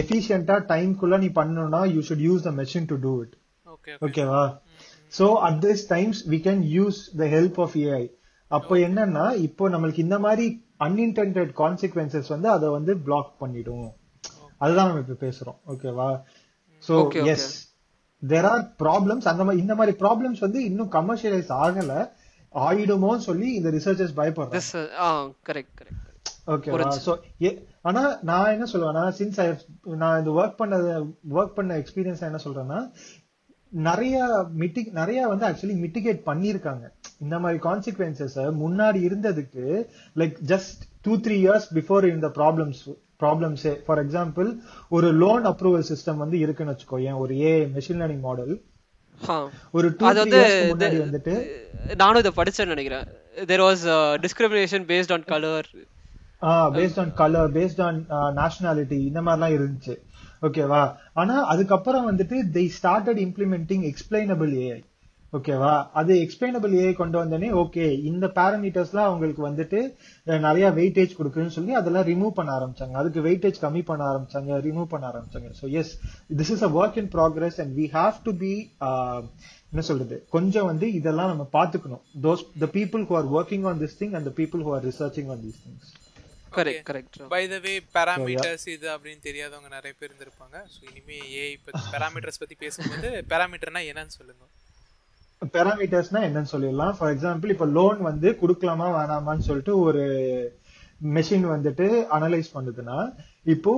எஃபிஷியன்டா 0.00 0.56
டைம்குள்ள 0.72 1.18
நீ 1.18 1.28
பண்ணணும்னா 1.38 1.80
you 1.94 2.00
should 2.08 2.24
use 2.28 2.44
the 2.48 2.52
machine 2.60 2.88
to 2.92 2.96
do 3.06 3.12
it 3.22 3.34
okay 3.66 3.94
ஓகேவா 4.06 4.42
so 5.12 5.26
at 5.46 5.58
this 5.64 5.84
times 5.88 6.20
we 6.30 6.38
can 6.46 6.62
use 6.76 6.98
the 7.20 7.26
help 7.34 7.58
of 7.60 7.76
AI 7.84 8.04
அப்போ 8.50 8.74
என்னன்னா 8.86 9.24
இப்போ 9.46 9.68
நம்மளுக்கு 9.68 10.04
இந்த 10.06 10.18
மாதிரி 10.18 10.46
அன்இன்டென்டட் 10.80 11.52
கான்சிக்வன்சஸ் 11.58 12.28
வந்து 12.28 12.48
அதை 12.48 12.68
வந்து 12.68 12.92
பிளாக் 12.98 13.32
பண்ணிடும். 13.38 13.88
அதுதான் 14.58 14.88
நம்ம 14.88 15.02
இப்ப 15.04 15.16
பேசுறோம். 15.26 15.58
ஓகேவா 15.72 16.08
so. 16.82 16.94
Yes 17.32 17.46
there 18.22 18.44
are 18.44 18.64
problems 18.82 19.28
அந்த 19.32 19.42
மாதிரி 19.44 19.62
இந்த 19.62 19.74
மாதிரி 19.74 19.96
ப்ராப்ளம்ஸ் 20.00 20.40
வந்து 20.40 20.60
இன்னும் 20.64 20.92
கமர்ஷியலைஸ் 20.92 21.52
ஆகல. 21.64 21.92
ஆயிடுமோன்னு 22.54 23.26
சொல்லி 23.28 23.48
இந்த 23.54 23.68
ரிசர்ச்சர்ஸ் 23.70 24.16
பயப்படுறாங்க. 24.16 24.58
கரெக்ட் 25.48 25.74
கரெக்ட் 25.80 26.01
ஓகேவா 26.46 26.86
சோ 27.04 27.12
ஆனா 27.82 28.00
நான் 28.22 28.52
என்ன 28.52 28.66
சொல்லுவேன்னா 28.72 29.04
சின்ஸ் 29.18 29.40
ஐ 29.40 29.46
நான் 29.96 30.18
இந்த 30.18 30.30
ஒர்க் 30.30 30.56
பண்ண 30.56 30.76
ஒர்க் 31.32 31.54
பண்ண 31.54 31.76
எக்ஸ்பீரியன்ஸ் 31.78 32.24
என்ன 32.26 32.40
சொல்றேன்னா 32.44 32.78
நிறைய 33.72 34.16
மிட்டி 34.52 34.80
நிறைய 34.92 35.20
வந்து 35.26 35.46
ஆக்சுவலி 35.46 35.76
மிட்டிகேட் 35.82 36.26
பண்ணிருக்காங்க 36.26 36.84
இந்த 37.20 37.38
மாதிரி 37.38 37.60
கான்சிக்வன்சஸ் 37.62 38.36
முன்னாடி 38.62 39.00
இருந்ததுக்கு 39.02 39.64
like 40.16 40.36
just 40.46 40.82
two 41.02 41.14
three 41.16 41.36
years 41.36 41.68
before 41.74 42.06
இந்த 42.08 42.30
ப்ராப்ளம்ஸ் 42.38 42.82
ப்ராப்ளம்ஸே 43.20 43.72
ஃபார் 43.86 44.02
எக்ஸாம்பிள் 44.04 44.48
ஒரு 44.88 45.08
லோன் 45.14 45.44
அப்ரூவல் 45.44 45.88
சிஸ்டம் 45.90 46.16
வந்து 46.16 46.38
இருக்குன்னு 46.38 46.74
வச்சுக்கோ 46.74 47.00
ஏன் 47.02 47.20
ஒரு 47.22 47.34
ஏ 47.42 47.54
மெஷின் 47.76 48.00
லேர்னிங் 48.02 48.20
மாடல் 48.20 48.52
ஒரு 49.70 49.88
டூ 49.92 50.04
வந்துட்டு 51.00 51.34
நானும் 51.96 52.20
இதை 52.22 52.32
படிச்சேன்னு 52.36 52.74
நினைக்கிறேன். 52.74 53.06
There 53.46 53.60
was 53.60 53.84
discrimination 54.20 54.86
based 54.88 55.12
on 55.12 55.24
colour 55.24 55.68
based 56.76 57.00
on 57.02 57.12
colour 57.22 57.52
based 57.58 57.82
on 57.88 58.00
nationality 58.40 59.00
இந்த 59.10 59.22
மாதிரிலாம் 59.26 59.56
இருந்துச்சு. 59.58 59.96
ஓகேவா 60.46 60.84
ஆனா 61.22 61.34
அதுக்கப்புறம் 61.52 62.08
வந்துட்டு 62.12 62.38
the 62.54 62.64
started 62.78 63.20
implementing 63.26 63.84
explainable 63.90 64.54
AI 64.64 64.80
ஓகேவா 65.36 65.74
அது 66.00 66.12
எக்ஸ்பிளைனபிள் 66.22 66.72
ஏஐ 66.80 66.90
கொண்டு 66.98 67.16
வந்தோடனே 67.20 67.48
ஓகே 67.60 67.84
இந்த 68.08 68.26
பேராமீட்டர்ஸ்லாம் 68.38 69.08
அவங்களுக்கு 69.10 69.42
வந்துட்டு 69.46 69.78
நிறைய 70.46 70.66
வெயிட்டேஜ் 70.78 71.16
கொடுக்குன்னு 71.18 71.54
சொல்லி 71.54 71.72
அதெல்லாம் 71.80 72.06
ரிமூவ் 72.10 72.34
பண்ண 72.38 72.50
ஆரம்பிச்சாங்க. 72.56 72.94
அதுக்கு 73.02 73.20
வெயிட்டேஜ் 73.28 73.62
கம்மி 73.64 73.82
பண்ண 73.90 74.02
ஆரம்பிச்சாங்க 74.10 74.58
ரிமூவ் 74.66 74.90
பண்ண 74.92 75.06
ஆரம்பிச்சாங்க. 75.12 75.48
So 75.60 75.70
yes 75.80 75.94
this 76.40 76.52
is 76.56 76.66
a 76.68 76.70
work 76.80 76.98
in 77.02 77.10
progress 77.16 77.58
and 77.64 77.74
we 77.80 77.86
have 77.96 78.20
to 78.26 78.34
be 78.44 78.52
என்ன 79.72 79.84
சொல்றது? 79.90 80.18
கொஞ்சம் 80.36 80.70
வந்து 80.72 80.88
இதெல்லாம் 81.00 81.32
நம்ம 81.34 81.48
பார்த்துக்கணும். 81.58 82.04
Those 82.28 82.44
the 82.64 82.68
people 82.78 83.04
who 83.10 83.16
are 83.22 83.30
working 83.38 83.66
on 83.72 83.82
this 83.84 83.98
thing 84.02 84.14
and 84.18 84.28
the 84.30 84.34
people 84.42 84.64
who 84.68 84.72
are 84.78 84.86
researching 84.90 85.30
on 85.34 85.42
these 85.46 85.60
things 85.64 85.90
correct 86.56 86.86
correct 86.88 87.18
by 87.34 87.42
the 87.52 87.58
way 87.66 87.72
parameters 87.96 88.66
இது 88.74 88.88
அப்படின்னு 88.94 89.22
தெரியாதவங்க 89.28 89.68
நிறைய 89.76 89.92
பேர் 89.98 90.10
இருந்திருப்பாங்க. 90.10 90.56
ஸோ 90.74 90.80
இனிமே 90.90 91.18
ஏஐ 91.42 91.54
பத்தி 91.66 91.82
பேராமீட்டர்ஸ் 91.94 92.42
பத்தி 92.42 92.56
பேசும்போது 92.64 93.10
பேராமீட்டர்னா 93.32 93.82
என்னன்னு 93.90 94.14
சொல்லுங்க. 94.18 94.44
பேராமீட்டர்ஸ்னா 95.54 96.20
என்னன்னு 96.28 96.52
சொல்லிடலாம். 96.54 96.94
ஃபார் 96.98 97.12
எக்ஸாம்பிள் 97.14 97.54
இப்போ 97.54 97.68
லோன் 97.78 98.00
வந்து 98.10 98.30
கொடுக்கலாமா 98.42 98.88
வேணாமான்னு 98.98 99.46
சொல்லிட்டு 99.48 99.74
ஒரு 99.86 100.04
மெஷின் 101.16 101.46
வந்துட்டு 101.54 101.86
அனலைஸ் 102.16 102.54
பண்ணுதுன்னா 102.56 102.98
இப்போ 103.54 103.72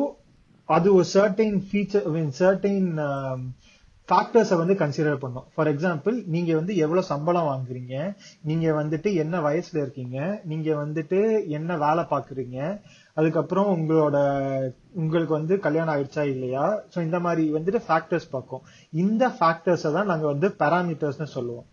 அது 0.69 0.89
ஒரு 0.99 1.07
சர்டைன் 1.15 1.57
ஃபீச்சர் 1.69 2.09
மீன் 2.17 2.35
சர்டைன் 2.41 2.91
ஃபேக்டர்ஸை 4.09 4.57
வந்து 4.61 4.75
கன்சிடர் 4.81 5.23
பண்ணும் 5.23 5.47
ஃபார் 5.55 5.69
எக்ஸாம்பிள் 5.71 6.17
நீங்க 6.35 6.51
வந்து 6.59 6.73
எவ்வளவு 6.85 7.09
சம்பளம் 7.11 7.47
வாங்குறீங்க 7.51 7.95
நீங்க 8.49 8.67
வந்துட்டு 8.81 9.11
என்ன 9.23 9.37
வயசுல 9.47 9.79
இருக்கீங்க 9.85 10.19
நீங்க 10.51 10.69
வந்துட்டு 10.83 11.19
என்ன 11.59 11.77
வேலை 11.85 12.03
பாக்குறீங்க 12.11 12.59
அதுக்கப்புறம் 13.19 13.69
உங்களோட 13.77 14.17
உங்களுக்கு 15.03 15.35
வந்து 15.39 15.57
கல்யாணம் 15.67 15.93
ஆயிடுச்சா 15.95 16.25
இல்லையா? 16.33 16.65
சோ 16.93 16.99
இந்த 17.01 17.19
மாதிரி 17.27 17.45
வந்துட்டு 17.57 17.81
ஃபேக்டர்ஸ் 17.87 18.29
பார்க்கும். 18.35 18.63
இந்த 18.93 19.25
ஃபேக்டர்ஸை 19.39 19.93
தான் 19.97 20.11
நாங்க 20.13 20.27
வந்து 20.33 20.51
பேராமீட்டர்ஸ்னு 20.63 21.29
சொல்லுவோம். 21.37 21.67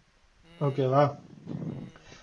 ஓகேவா 0.67 1.03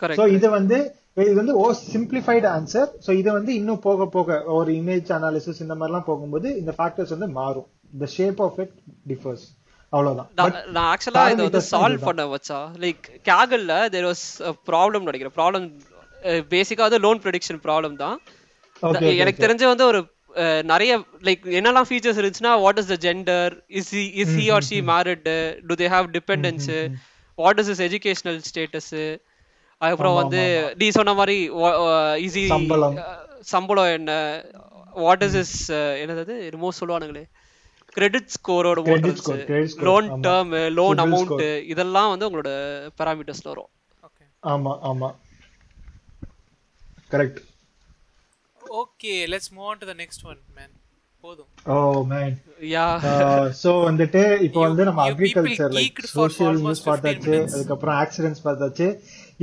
கரெக்ட் 0.02 0.34
இது 0.38 0.50
வந்து 0.58 0.78
இது 1.22 1.34
வந்து 1.40 1.54
ஓ 1.62 1.66
சிம்பிளிஃபைடு 1.94 2.46
ஆன்சர் 2.56 2.90
சோ 3.06 3.10
இது 3.20 3.30
வந்து 3.38 3.52
இன்னும் 3.60 3.84
போக 3.86 4.06
போக 4.16 4.40
ஒரு 4.58 4.72
இமேஜ் 4.80 5.08
அனாலிசிஸ் 5.18 5.62
இந்த 5.64 5.76
மாதிரிலாம் 5.78 6.08
போகும்போது 6.10 6.48
இந்த 6.62 6.74
ஃபேக்டர்ஸ் 6.78 7.14
வந்து 7.16 7.30
மாறும். 7.40 7.68
The 8.02 8.12
shape 8.16 8.42
of 8.48 8.58
it 8.64 8.76
differs 9.12 9.46
அவ்வளவுதான். 9.92 10.28
நான் 10.74 10.88
ஆக்சுவலா 10.92 11.24
இதை 11.32 11.44
வந்து 11.46 11.62
சால்வ். 11.72 12.06
பண்ண 12.08 12.24
வச்சா 12.34 12.58
லைக் 12.84 13.04
கேகல்ல 13.30 13.74
தேர் 13.94 14.08
வாஸ் 14.10 14.26
ப்ராப்ளம் 14.70 15.06
நினைக்கிறேன் 15.08 15.36
ப்ராப்ளம் 15.38 15.66
பேசிக்கா 16.54 16.86
வந்து 16.88 17.00
லோன் 17.06 17.22
ப்ரெடிக்ஷன் 17.24 17.60
ப்ராப்ளம் 17.66 17.96
தான். 18.04 18.16
எனக்கு 19.22 19.44
தெரிஞ்ச 19.44 19.64
வந்து 19.72 19.84
ஒரு 19.90 20.00
நிறைய 20.72 20.92
லைக் 21.28 21.44
என்னெல்லாம் 21.58 21.88
ஃபீச்சர்ஸ் 21.88 22.18
இருந்துச்சுன்னா 22.20 22.52
what 22.64 22.80
is 22.82 22.90
the 22.92 22.96
gender 23.06 23.54
is 23.80 23.92
is 24.22 24.34
he 24.40 24.46
or 24.56 24.66
she 24.70 24.78
married 24.92 25.26
do 25.70 25.76
they 25.82 25.88
have 25.94 26.08
dependents 26.18 26.68
what 27.38 27.60
is 27.62 27.70
is 27.74 27.82
educational 27.88 28.38
status 28.50 28.92
அதுக்கப்புறம் 29.80 30.18
வந்து 30.20 30.42
நீ 30.82 30.86
சொன்ன 30.98 31.14
மாதிரி 31.20 31.38
சம்பளம். 32.54 32.96
சம்பளம் 33.54 33.92
என்ன? 33.98 34.12
வாட் 35.04 35.22
இஸ் 35.26 35.36
இஸ் 35.42 35.58
என்னது 36.02 36.36
என்னமோ 36.46 36.70
சொல்லுவானுங்களே. 36.80 37.24
கிரெடிட் 37.98 38.32
ஸ்கோரோட 38.36 38.80
score, 39.20 39.38
loan. 39.88 40.08
Term 40.26 40.50
loan 40.80 41.00
amount 41.06 41.30
score. 41.32 41.52
இதெல்லாம் 41.74 42.10
வந்து 42.14 42.28
உங்களோட 42.30 42.50
பேராமீட்டர்ஸ்ல 43.00 43.48
வரும். 43.52 43.70
ஓகே 44.08 44.24
ஆமா 44.42 44.74
ஆமா. 44.90 45.08
Correct 47.14 47.40
okay 48.80 49.12
let's 49.32 49.52
move 49.56 49.68
on 49.70 49.80
to 49.82 49.88
the 49.90 49.96
next 50.02 50.24
one 50.30 50.40
man 50.58 50.72
போதும். 51.24 51.48
ஓ 51.72 51.76
மேன் 52.10 52.34
யா 52.74 52.84
சோ 53.62 53.70
வந்துட்டு 53.86 54.22
இப்போ 54.46 54.60
வந்து 54.66 54.82
நம்ம 54.88 55.06
அக்ரிகல்ச்சர் 55.10 55.72
லைக் 55.78 55.98
சோஷியல் 56.16 56.58
நியூஸ் 56.64 56.82
15 56.82 56.90
பார்த்தாச்சு 56.90 57.32
minutes. 57.32 57.54
அதுக்கப்புறம் 57.56 57.96
ஆக்சிடென்ட்ஸ் 58.02 58.44
பார்த்தாச்சு. 58.46 58.86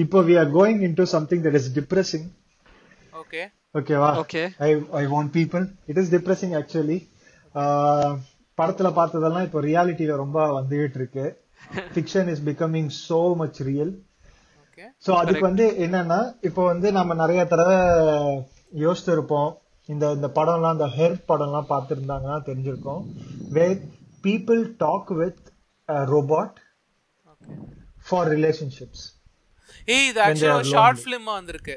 இப்போ 0.04 0.22
we 0.30 0.36
are 0.44 0.52
going 0.58 0.82
into 0.90 1.06
something 1.16 1.44
that 1.48 1.58
is 1.62 1.70
depressing 1.80 2.28
okay 3.14 3.42
ஓகேவா 3.80 4.12
Okay. 4.24 4.46
I 4.68 4.70
I 5.02 5.04
want 5.16 5.32
people 5.38 5.66
it 5.92 6.00
is 6.04 6.12
depressing 6.16 6.56
actually 6.62 7.00
படத்துல 8.58 8.90
பார்த்ததெல்லாம் 9.00 9.46
இப்போ 9.48 9.62
ரியாலிட்டியில 9.70 10.16
ரொம்ப 10.24 10.40
வந்துகிட்டு 10.58 11.00
இருக்கு. 11.02 11.26
Fiction 11.96 12.28
is 12.34 12.44
becoming 12.50 12.90
so 13.08 13.22
much 13.42 13.60
real 13.70 13.94
so 15.06 15.12
அதுக்கு 15.22 15.44
வந்து 15.50 15.66
என்னன்னா 15.86 16.20
இப்போ 16.48 16.62
வந்து 16.72 16.88
நம்ம 16.98 17.16
நிறைய 17.22 17.42
தடவை 17.52 17.78
யோசிச்சு 18.84 19.12
இருப்போம் 19.18 19.50
இந்த 19.90 20.06
இந்த 20.18 20.28
படம்லாம் 20.38 20.76
இந்த 20.78 20.88
ஹெர் 20.98 21.18
படம்லாம் 21.32 21.70
பார்த்துருந்தாங்கன்னா 21.72 22.38
தெரிஞ்சிருக்கும். 22.50 23.02
Where 23.58 23.76
people 24.26 24.62
talk 24.84 25.12
with 25.22 25.44
robot 26.14 26.58
for 28.08 28.30
relationships 28.36 29.06
ஏய் 29.96 30.08
இது 30.12 30.22
ஆக்சுவலா 30.26 30.62
ஷார்ட். 30.74 31.02
ஃபிலிமா 31.04 31.34
வந்திருக்கு. 31.40 31.76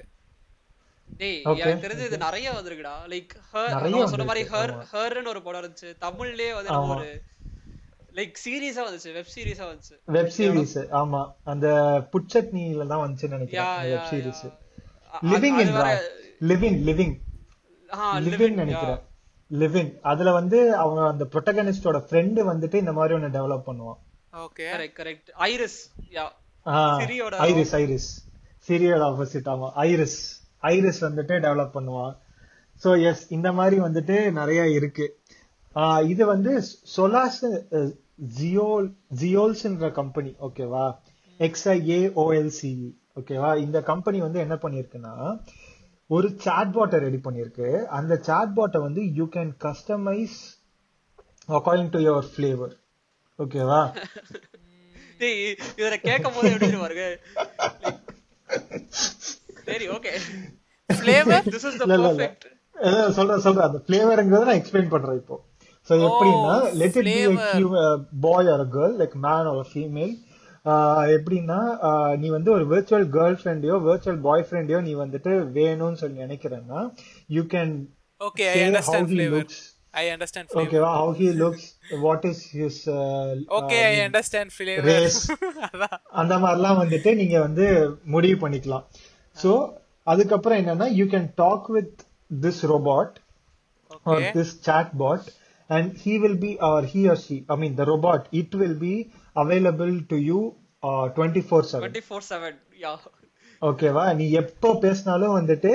டேய் 1.21 1.39
எனக்கு 1.61 1.85
தெரிஞ்சு 1.87 2.05
இது 2.09 2.19
நிறைய 2.27 2.49
வந்திருக்குடா. 2.57 2.95
லைக் 3.13 3.33
நான் 3.55 4.13
சொன்ன 4.13 4.27
மாதிரி 4.31 4.43
ஹர் 4.53 4.75
ஹர்னு 4.93 5.33
ஒரு 5.35 5.43
படம் 5.47 5.61
இருந்துச்சு. 5.63 5.91
தமிழ்லயே 6.05 6.51
வந்து 6.59 6.77
ஒரு 6.95 7.09
லைக் 8.19 8.37
சீரிஸா 8.45 8.83
வந்துச்சு. 8.89 9.11
வெப் 9.17 9.33
சீரிஸா 9.35 9.65
வந்துச்சு. 9.71 9.97
வெப் 10.17 10.33
சீரிஸ் 10.37 10.77
ஆமா. 11.01 11.23
அந்த 11.53 11.67
புட்சட்னில 12.13 12.87
தான் 12.93 13.03
வந்துச்சுன்னு 13.05 13.35
யா 13.35 13.39
நினைக்கிறேன் 13.39 13.91
web 13.93 14.09
series. 14.13 14.45
Living 15.33 15.59
in 15.65 15.75
living 16.51 16.79
living 16.89 17.15
living 18.29 18.57
நினைக்கிறேன். 18.63 19.03
லிவிங் 19.51 19.93
அதுல 20.11 20.33
வந்து 20.39 20.59
அவங்க 20.77 21.03
அந்த 21.13 21.25
ப்ரொட்டகனிஸ்டோட 21.35 21.99
ஃப்ரெண்டு 22.09 22.41
வந்துட்டு 22.53 22.77
இந்த 22.85 22.93
மாதிரி 22.93 23.15
ஒன்னு 23.19 23.35
டெவலப் 23.39 23.69
பண்ணுவான். 23.69 24.01
Okay 24.47 24.65
correct 24.75 24.99
correct 25.01 25.31
Iris 25.51 25.79
yeah 26.17 26.27
சிரியோட 27.03 27.37
Iris 27.51 27.73
Iris 27.83 28.11
serial 28.69 29.05
opposite 29.07 29.49
ஆமா 29.55 29.69
ஐரிஸ் 29.87 30.19
ஐரிஸ் 30.63 31.05
வந்துட்டு 31.05 31.45
டெவலப் 31.45 31.79
பண்ணுவான். 31.79 32.17
சோ 32.85 33.03
எஸ் 33.03 33.33
இந்த 33.33 33.53
மாதிரி 33.53 33.81
வந்துட்டு 33.81 34.33
நிறைய 34.33 34.71
இருக்கு. 34.71 35.19
இது 36.13 36.27
வந்து 36.27 36.63
சொலாஸ் 36.97 37.63
ஜியோல் 38.39 38.95
ஜியோல்ஸ்ன்ற 39.21 39.93
கம்பெனி 39.93 40.37
ஓகேவா 40.41 40.95
எக்ஸ்ஐஏஓஎல்சி 41.39 42.95
ஓகேவா 43.21 43.61
இந்த 43.61 43.83
கம்பெனி 43.83 44.21
வந்து 44.21 44.39
என்ன 44.39 44.55
பண்ணிருக்குன்னா 44.55 45.41
ஒரு 46.07 46.35
சாட்பாட்டை 46.39 47.01
ரெடி 47.01 47.21
பண்ணிருக்கு. 47.25 47.85
அந்த 47.99 48.17
சாட்பாட்டை 48.17 48.81
வந்து 48.81 49.13
you 49.13 49.25
can 49.25 49.53
customise 49.65 50.59
according 51.49 51.91
to 51.91 51.99
your 52.07 52.29
flavour 52.37 52.73
ஓகேவா 53.39 53.95
இதர 55.77 55.99
கேட்கும் 56.09 56.35
போது 56.35 56.53
எப்படி 56.53 56.81
இருக்கு? 56.81 57.19
சரி 59.69 59.89
okay 59.97 60.13
flavour 60.89 61.45
this 61.55 61.67
is 61.71 61.79
the. 61.81 61.87
Perfect 61.93 62.47
சொல்றேன் 63.17 63.43
சொல்றேன். 63.47 63.67
அந்த 63.69 63.79
ஃபிளேவர்ங்கிறத 63.85 64.49
நான் 64.49 64.61
எக்ஸ்பிளைன் 64.61 64.93
பண்றேன் 64.95 65.21
இப்போ. 65.23 65.37
சோ 65.89 65.95
எப்படின்னா 66.09 66.55
let 66.81 66.97
it 67.01 67.09
be 67.11 67.63
boy 68.27 68.51
or 68.55 68.65
girl 68.75 68.97
like 69.03 69.17
man 69.27 69.49
or 69.53 69.69
female 69.73 70.13
எப்படின்னா 71.17 71.59
ஆஹ் 71.89 72.15
நீ 72.21 72.29
வந்து 72.37 72.51
ஒரு 72.57 72.65
விர்ச்சுவல் 72.73 73.07
கேர்ள் 73.17 73.37
ஃப்ரெண்டையோ 73.41 73.77
விர்ச்சுவல் 73.87 74.21
பாய் 74.27 74.47
ஃப்ரெண்டையோ 74.49 74.81
நீ 74.89 74.93
வந்துட்டு 75.03 75.33
வேணும்னு 75.57 76.01
சொல்லி 76.03 76.25
நினைக்கிறேன்னா 76.27 76.81
you 77.37 77.43
can 77.55 77.73
okay 78.21 78.47
I 78.55 78.61
understand 78.67 79.11
flavour 79.13 79.47
I 79.95 80.05
understand 80.15 80.49
flavour 80.49 80.67
ஓகேவா 80.67 80.91
how 80.99 81.15
he 81.21 81.29
looks 81.43 81.67
what 82.05 82.27
is 82.31 82.43
his 82.59 82.81
okay 83.59 83.79
I 83.91 83.95
understand 84.07 84.53
flavour. 84.57 85.17
அதான் 85.69 85.97
அந்த 86.23 86.35
மாதிரிலாம் 86.45 86.81
வந்துட்டு 86.83 87.13
நீங்க 87.21 87.39
வந்து 87.47 87.67
முடிவு 88.17 88.39
பண்ணிக்கலாம். 88.45 88.85
சோ 89.43 89.53
அதுக்கப்புறம் 90.07 90.59
என்னன்னா 90.63 90.89
you 91.01 91.07
can 91.15 91.29
talk 91.43 91.69
with 91.77 91.97
this 92.47 92.63
robot 92.73 93.17
or 93.91 94.15
okay 94.15 94.31
this 94.37 94.51
chatbot 94.67 95.23
and 95.71 95.87
he 96.03 96.15
will 96.23 96.37
be 96.45 96.51
or 96.69 96.81
he 96.93 97.01
or 97.13 97.17
she 97.25 97.37
i 97.55 97.57
mean 97.61 97.73
the 97.81 97.87
robot 97.93 98.23
it 98.41 98.51
will 98.61 98.75
be 98.87 98.95
available 99.37 99.95
to 100.13 100.19
you 100.31 100.41
uh, 100.83 101.05
24/7 101.07 101.15
twenty 101.17 102.03
four 102.09 102.27
seven 102.31 102.59
yeah 102.85 102.93
ஓகேவா 103.63 104.05
நீ 104.19 104.25
எப்போ 104.41 104.69
பேசினாலும் 104.85 105.37
வந்துட்டு 105.39 105.71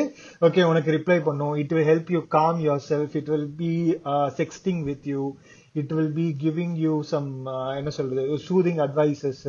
okay 0.48 0.62
உனக்கு 0.72 0.92
reply 0.98 1.18
பண்ணும் 1.26 1.56
it 1.62 1.74
will 1.76 1.88
help 1.92 2.08
you 2.16 2.22
calm 2.38 2.56
yourself 2.68 3.10
it 3.22 3.28
will 3.34 3.50
be 3.64 3.74
uh, 4.12 4.28
sexting 4.40 4.80
with 4.90 5.04
you 5.14 5.24
it 5.82 5.90
will 5.98 6.12
be 6.22 6.28
giving 6.46 6.72
you 6.86 6.94
some 7.12 7.30
uh, 7.56 7.70
என்ன 7.80 7.94
சொல்றது 7.98 8.38
soothing 8.48 8.80
advices 8.88 9.40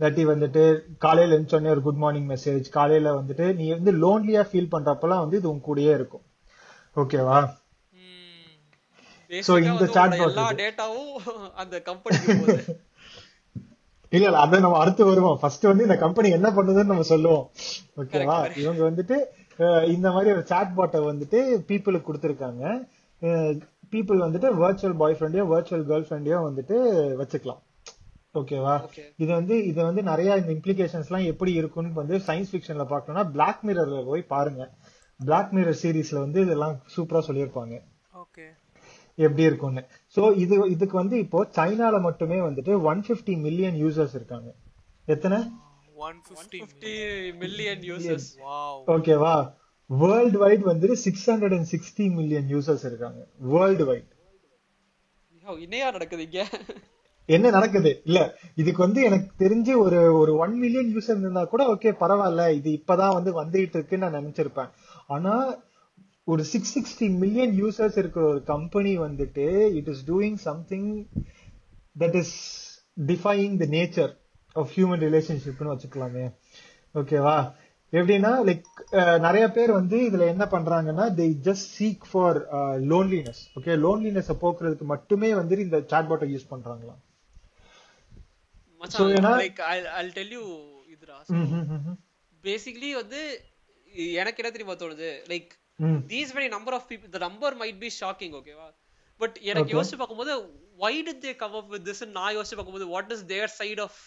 தட்டி 0.00 0.22
வந்துட்டு 0.26 0.62
காலையில 1.04 1.36
எழுந்தோடனே 1.36 1.70
ஒரு 1.74 1.82
குட் 1.82 2.00
மார்னிங் 2.04 2.28
மெசேஜ் 2.32 2.66
காலையில 2.70 3.12
வந்துட்டு 3.20 3.46
நீ 3.60 3.66
வந்து 3.76 3.92
லோன்லியா 4.02 4.42
ஃபீல் 4.48 4.72
பண்றப்பெல்லாம் 4.74 5.22
வந்து 5.24 5.38
இது 5.40 5.48
உன் 5.52 5.66
கூடயே 5.68 5.94
இருக்கும். 6.00 6.26
ஓகேவா 6.96 7.38
So, 9.30 9.52
இந்த 9.58 9.84
எல்லா 10.24 10.42
இது. 10.50 10.58
டேட்டாவும் 10.60 11.14
அந்த 11.60 11.76
போகுது. 12.34 12.56
இல்ல 14.14 14.26
இல்ல 14.26 14.38
அதை 14.42 14.58
நம்ம 14.64 14.78
அடுத்து 14.82 15.02
வருவோம். 15.08 15.38
ஃபர்ஸ்ட் 15.40 15.64
வந்து 15.70 15.86
இந்த 15.86 15.96
கம்பெனி 16.02 16.28
என்ன 16.36 16.48
பண்ணுதுன்னு 16.56 16.92
நம்ம 16.92 17.06
சொல்லுவோம். 17.12 17.46
ஓகேவா 18.00 18.36
இவங்க 18.62 18.82
வந்துட்டு 18.90 19.16
இந்த 19.94 20.06
மாதிரி 20.14 20.30
ஒரு 20.36 20.44
சாட் 20.50 20.74
பாட்டை 20.74 21.00
வந்துட்டு 21.08 21.38
பீப்புளுக்கு 21.70 22.08
கொடுத்துருக்காங்க. 22.08 22.62
பீப்புள் 23.94 24.24
வந்துட்டு 24.26 24.48
வர்ச்சுவல் 24.62 25.00
பாய் 25.02 25.16
ஃப்ரெண்டையோ 25.18 25.46
வர்ச்சுவல் 25.54 25.86
கேர்ள் 25.90 26.06
ஃப்ரெண்டையோ 26.08 26.38
வந்துட்டு 26.48 26.76
வச்சுக்கலாம். 27.22 27.60
ஓகேவா. 28.40 28.74
இது 29.22 29.30
வந்து 29.38 29.54
இது 29.70 29.78
வந்து 29.88 30.02
நிறைய 30.10 30.36
இந்த 30.40 30.52
இம்ப்ளிகேஷன்ஸ் 30.56 31.08
எல்லாம் 31.10 31.28
எப்படி 31.32 31.52
இருக்கும்னு 31.60 32.00
வந்து 32.02 32.16
சயின்ஸ் 32.28 32.52
ஃபிக்ஷன்ல 32.52 32.86
பார்க்கணும்னா 32.92 33.24
பிளாக் 33.36 33.62
மிரர்ல 33.66 34.00
போய் 34.10 34.30
பாருங்க. 34.34 34.62
பிளாக் 35.20 35.52
மிரர் 35.56 35.80
சீரிஸ்ல 35.82 36.18
வந்து 36.24 36.40
இதெல்லாம் 36.46 36.74
சூப்பரா 36.96 37.22
சொல்லியிருப்பாங்க. 37.28 37.74
ஓகே. 38.22 38.46
எப்படி 39.26 39.42
இருக்கும்னு. 39.42 39.82
சோ 40.16 40.22
இது 40.44 40.54
இதுக்கு 40.70 40.96
வந்து 40.96 41.18
இப்போ 41.18 41.38
சைனால 41.58 42.00
மட்டுமே 42.06 42.38
வந்துட்டு 42.46 42.72
ஒன் 42.90 43.04
பிப்டி 43.06 43.36
மில்லியன் 43.46 43.78
யூசர்ஸ் 43.84 44.16
இருக்காங்க. 44.18 44.48
எத்தனை? 45.14 45.38
150 46.00 46.58
ஃபிஃப்டி 46.62 46.94
மில்லியன் 47.42 47.84
ஓகேவா? 48.94 49.36
வேர்ல்டு 49.90 50.38
வைட் 50.42 50.64
வந்துட்டு 50.64 50.96
six 51.04 51.24
hundred 51.30 51.54
and 51.56 51.70
sixty 51.72 52.06
million 52.18 52.48
users 52.54 52.84
இருக்காங்க. 52.90 53.20
வேர்ல்டு 53.54 53.86
வைட் 53.90 54.12
என்னையா 55.64 55.88
நடக்குது 55.90 56.22
இங்க. 56.22 56.40
என்ன 57.34 57.50
நடக்குது? 57.50 57.90
இல்ல 58.08 58.18
இதுக்கு 58.54 58.80
வந்து 58.84 59.00
எனக்கு 59.08 59.30
தெரிஞ்சு 59.44 59.72
ஒரு 59.84 60.00
ஒரு 60.18 60.32
ஒன் 60.44 60.54
மில்லியன் 60.62 60.90
யூசர் 60.96 61.22
இருந்தா 61.22 61.42
கூட 61.52 61.62
ஓகே 61.74 61.90
பரவாயில்ல. 62.02 62.42
இது 62.58 62.70
இப்பதான் 62.80 63.16
வந்து 63.18 63.32
வந்துகிட்டு 63.42 63.78
இருக்குன்னு 63.78 64.04
நான் 64.04 64.18
நினைச்சிருப்பேன். 64.20 64.70
ஆனா 65.14 65.32
ஒரு 66.32 66.42
சிக்ஸ் 66.52 66.72
சிக்ஸ்டி 66.76 67.06
மில்லியன் 67.22 67.52
யூசர்ஸ் 67.62 67.98
இருக்கிற 68.02 68.24
ஒரு 68.32 68.40
கம்பெனி 68.52 68.92
வந்துட்டு 68.98 69.46
it 69.80 69.90
is 69.92 70.04
doing 70.10 70.38
something 70.48 70.88
that 72.02 72.16
is 72.22 72.34
defying 73.10 73.54
the 73.62 73.68
nature 73.76 74.12
of 74.56 74.72
human 74.76 75.02
ரிலேஷன்ஷிப்னு 75.06 75.72
வச்சுக்கலாமே. 75.74 76.24
ஓகேவா 76.94 77.36
எப்படின்னா 77.92 78.30
லைக் 78.48 78.68
நிறைய 79.26 79.44
பேர் 79.56 79.72
வந்து 79.72 79.96
இதுல 80.08 80.24
என்ன 80.34 80.44
பண்றாங்கன்னா 80.54 81.04
they 81.18 81.26
just 81.48 81.68
seek 81.78 82.06
for 82.12 82.38
loneliness 82.92 83.42
okay 83.58 83.74
loneliness 83.84 84.30
போக்குறதுக்கு 84.44 84.86
மட்டுமே 84.94 85.30
வந்து 85.40 85.64
இந்த 85.66 85.80
சாட்பாட்டை 85.92 86.28
யூஸ் 86.34 86.52
பண்றாங்களாம். 86.54 87.00
மச்சான் 88.80 89.12
ஏன்னா- 89.12 89.36
லைக் 89.38 89.60
ஐ 89.94 90.08
டெல் 90.10 90.30
யூ 90.30 90.44
இதுடா. 90.86 91.18
பேசிக்கலி 92.44 92.90
வந்து 92.92 93.20
எனக்கு 94.14 94.40
என்ன 94.42 94.50
தெரியுமா 94.50 94.74
தோணுது 94.74 95.08
like. 95.26 95.52
These 96.06 96.34
many 96.34 96.48
number 96.48 96.74
of 96.74 96.86
people 96.90 97.08
the 97.08 97.18
number 97.18 97.56
might 97.56 97.78
be 97.78 97.90
shocking 98.00 98.34
ஓகேவா 98.38 98.68
பட் 99.20 99.36
எனக்கு. 99.42 99.74
யோசிச்சு 99.74 99.96
பார்க்கும்போது 99.96 100.32
why 100.76 101.02
did 101.02 101.22
they 101.22 101.36
come 101.36 101.54
up 101.54 101.68
with 101.68 101.88
this 101.88 102.06
நான் 102.10 102.36
யோசிச்சு 102.36 102.56
பார்க்கும்போது 102.56 102.86
what 102.86 103.12
is 103.12 103.24
their 103.26 103.52
side 103.54 103.80
of 103.80 103.98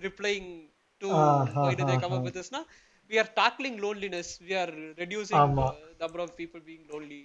replying 0.00 0.48
to 1.00 1.08
why 1.58 1.74
did 1.74 1.90
they 1.90 1.98
come 2.00 2.12
up. 2.12 2.22
With 2.22 2.38
Thisna 2.38 2.62
we 3.10 3.18
are 3.18 3.30
tackling 3.36 3.74
loneliness 3.78 4.28
we 4.42 4.52
are 4.56 4.70
reducing 4.98 5.38
ஆமா. 5.38 5.64
the 5.70 6.02
number 6.02 6.20
of 6.20 6.30
people 6.36 6.60
being 6.68 6.84
lonely 6.92 7.18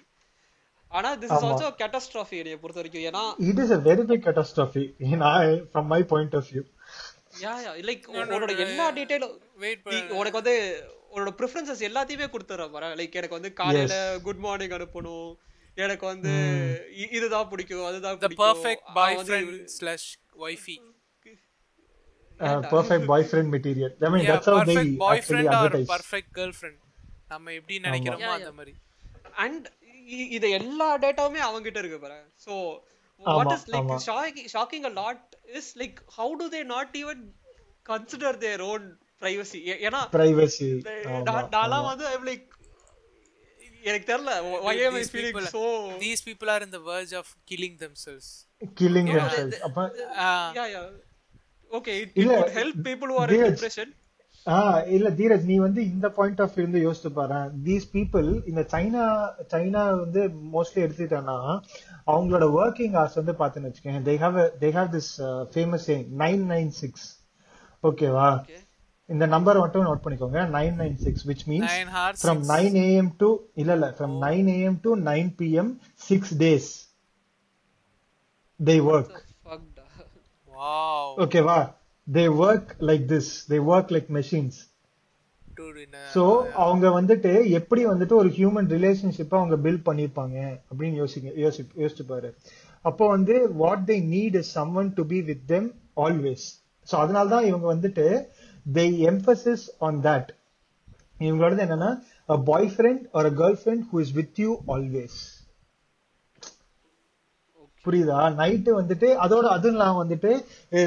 ஆனா 0.91 1.09
this 1.21 1.31
is 1.31 1.37
ஆமா. 1.37 1.47
also 1.51 1.65
a 1.71 1.75
catastrophe 1.81 2.35
என்னைய 2.41 2.57
பொறுத்த 2.59 2.81
வரைக்கும் 2.81 3.05
ஏன்னா 3.09 3.23
It 3.51 3.57
is 3.63 3.71
a 3.77 3.81
very 3.89 4.03
big 4.11 4.21
catastrophe 4.27 4.83
in 5.11 5.21
I, 5.31 5.47
from 5.73 5.87
my 5.93 6.01
point 6.13 6.33
of 6.39 6.45
view. 6.51 6.63
Yeah 7.43 7.53
yeah 7.65 7.71
like 7.87 8.05
உன்னோட 8.13 8.53
எல்லா 8.65 8.85
டீடைலும் 8.97 9.33
உனக்கு 10.19 10.37
வந்து 10.41 10.55
உன்னோட 11.15 11.31
ப்ரிஃபரன்சஸ் 11.39 11.83
எல்லாத்தையுமே 11.89 12.27
கொடுத்துற 12.33 12.69
பாரு 12.71 12.87
லைக் 13.01 13.17
எனக்கு 13.21 13.37
வந்து 13.39 13.51
காலையில 13.53 13.95
குட் 14.27 14.41
மார்னிங் 14.45 14.75
அனுப்பணும். 14.77 15.29
எனக்கு 15.77 16.05
வந்து 16.05 16.31
இதுதான் 17.17 17.49
பிடிக்கும் 17.49 17.87
அதுதான் 17.89 18.17
த 18.17 18.27
பிடிக்கும். 18.27 18.45
Perfect 18.45 18.87
boy 18.93 19.17
friend 19.25 19.65
slash 19.77 20.09
wifey 20.47 20.77
Uh, 22.39 22.57
perfect 22.73 23.03
boyfriend 23.11 23.47
material. 23.53 23.91
I 24.07 24.09
mean, 24.13 24.23
that's 24.25 24.47
how 24.49 24.57
they 24.57 24.73
perfect 24.73 24.97
boy 25.03 25.21
friend 25.27 25.53
are. 25.59 25.75
Perfect 25.93 26.31
girl 26.35 26.51
friend 26.57 26.81
நம்ம 27.27 27.53
எப்படி 27.59 27.75
நினைக்கிறோமோ 27.85 28.27
அந்த. 28.33 28.51
மாதிரி. 28.51 28.73
அண்ட் 29.45 29.65
இது 30.29 30.47
எல்லா 30.51 30.89
டேட்டாவுமே 30.97 31.41
அவங்கிட்ட 31.47 31.79
இருக்கு 31.79 31.99
பாரு 31.99 32.19
so 32.45 32.53
what 33.21 33.53
is 33.55 33.67
like. 33.73 33.91
Shocking 34.07 34.49
shocking 34.55 34.85
a 34.85 34.93
lot 35.01 35.25
is 35.59 35.71
like 35.77 35.97
how 36.17 36.33
do 36.41 36.47
they 36.55 36.61
not 36.73 36.93
even 36.95 37.23
consider 37.85 38.37
their 38.37 38.63
own 38.71 38.85
privacy 39.21 39.59
ஏன்னா 39.87 40.01
Privacy. 40.17 40.69
ஆமா, 41.07 41.19
நான்- 41.29 41.49
நான்லாம். 41.55 41.87
வந்து 41.91 42.05
ஐம் 42.07 42.27
லைக் 42.29 42.45
எனக்கு 43.83 44.07
தெரியல 44.07 44.31
why 44.65 44.73
am 44.81 44.93
I 44.93 44.99
These 44.99 45.11
feeling 45.11 45.33
people- 45.33 45.51
so 45.51 45.61
these 45.99 46.21
people 46.21 46.49
are 46.49 46.61
in 46.61 46.71
the 46.71 46.81
verge 46.89 47.13
of 47.21 47.27
killing 47.51 47.75
themselves 47.83 48.27
Killing 48.81 49.07
themselves. 49.11 49.57
அப்ப 49.67 49.79
Ah, 50.25 50.45
yeah 50.57 50.67
yeah 50.67 50.87
okay 51.71 51.95
it, 52.01 52.09
it 52.09 52.17
இல்ல, 52.21 52.33
would 52.35 52.53
help 52.53 52.77
people 52.83 53.07
who 53.07 53.17
are 53.17 53.27
in 53.27 53.33
Dheeraj, 53.35 53.53
depression 53.53 53.89
ஆஹ் 53.89 54.03
இல்ல 54.91 55.07
தீரஜ் 55.17 55.45
நீ 55.45 55.55
வந்து 55.59 55.81
இந்த 55.87 56.07
point 56.17 56.41
of 56.43 56.57
இருந்து 56.57 56.79
யோசிச்சு 56.83 57.09
பாரு 57.13 57.37
these 57.65 57.87
people 57.93 58.27
இந்த 58.49 58.61
சைனா 58.71 59.05
சைனா 59.51 59.81
வந்து 59.95 60.21
மோஸ்ட்லி 60.53 60.81
எடுத்துட்டேன்னா 60.85 61.37
அவங்களோட 62.07 62.45
ஒர்க்கிங் 62.57 62.95
ஹவர்ஸ் 62.95 63.19
வந்து 63.19 63.35
பாத்துன்னு 63.39 63.69
வச்சுக்கோங்க 63.69 64.01
they 64.05 64.15
have 64.21 64.37
they 64.61 64.69
have 64.75 64.89
this 64.95 65.11
famous 65.53 65.87
nine 66.23 66.45
nine 66.51 66.71
six 66.77 67.07
ஓகேவா? 67.83 68.29
இந்த 69.09 69.25
நம்பர் 69.33 69.59
மட்டும் 69.59 69.85
நோட் 69.85 70.03
பண்ணிக்கோங்க 70.03 70.39
nine 70.53 70.77
nine 70.79 70.97
six 71.03 71.25
which 71.27 71.43
means 71.49 71.67
from 72.21 72.41
nine 72.53 72.77
AM 72.85 73.11
to 73.19 73.29
இல்ல 73.55 73.71
இல்ல 73.77 73.89
from 73.93 74.15
nine 74.23 74.49
AM 74.55 74.79
to 74.81 74.93
nine 75.05 75.29
PM 75.39 75.71
six 76.01 76.33
days 76.37 76.71
they 78.59 78.75
work 78.89 79.13
ஓகேவா? 81.23 81.59
They 82.07 82.23
work 82.45 82.71
like 82.89 83.05
this 83.13 83.29
they 83.51 83.59
work 83.71 83.91
like 83.95 84.09
machines 84.09 84.57
so 86.13 86.23
அவங்க 86.53 86.87
வந்துட்டு 86.89 87.31
எப்படி 87.51 87.85
வந்துட்டு 87.85 88.13
ஒரு 88.13 88.29
ஹியூமன் 88.29 88.67
ரிலேஷன்ஷிப்பை 88.67 89.37
அவங்க 89.39 89.55
பில்ட் 89.55 89.85
பண்ணிருப்பாங்க 89.89 90.37
அப்படின்னு 90.69 90.95
யோசிக்க 90.95 91.33
யோசி 91.43 91.63
யோசிச்சு 91.75 92.05
பாரு 92.05 92.29
அப்போ 92.85 93.07
வந்து 93.07 93.35
what 93.57 93.85
they 93.85 93.97
need 94.15 94.35
is 94.35 94.51
someone 94.57 94.91
to 94.93 95.05
be 95.05 95.21
with 95.21 95.45
them 95.45 95.69
always 95.97 96.45
so 96.87 96.95
அதனால 96.95 97.27
தான் 97.27 97.45
இவங்க 97.45 97.67
வந்துட்டு 97.75 98.05
தே 98.65 98.85
எம்பசிஸ் 99.11 99.65
ஆன் 99.79 99.99
தட் 100.01 100.29
இவங்களோடது 101.19 101.65
என்னன்னா 101.67 101.91
a 102.29 102.37
boyfriend 102.37 103.07
or 103.13 103.25
a 103.25 103.31
girlfriend 103.31 103.87
who 103.89 103.99
is 103.99 104.13
with 104.13 104.37
you 104.37 104.61
always. 104.67 105.36
புரியுதா? 107.87 108.19
நைட்டு 108.37 108.71
வந்துட்டு 108.77 109.09
அதோட 109.23 109.45
அதுவும் 109.53 109.81
நான் 109.81 109.99
வந்துட்டு 109.99 110.31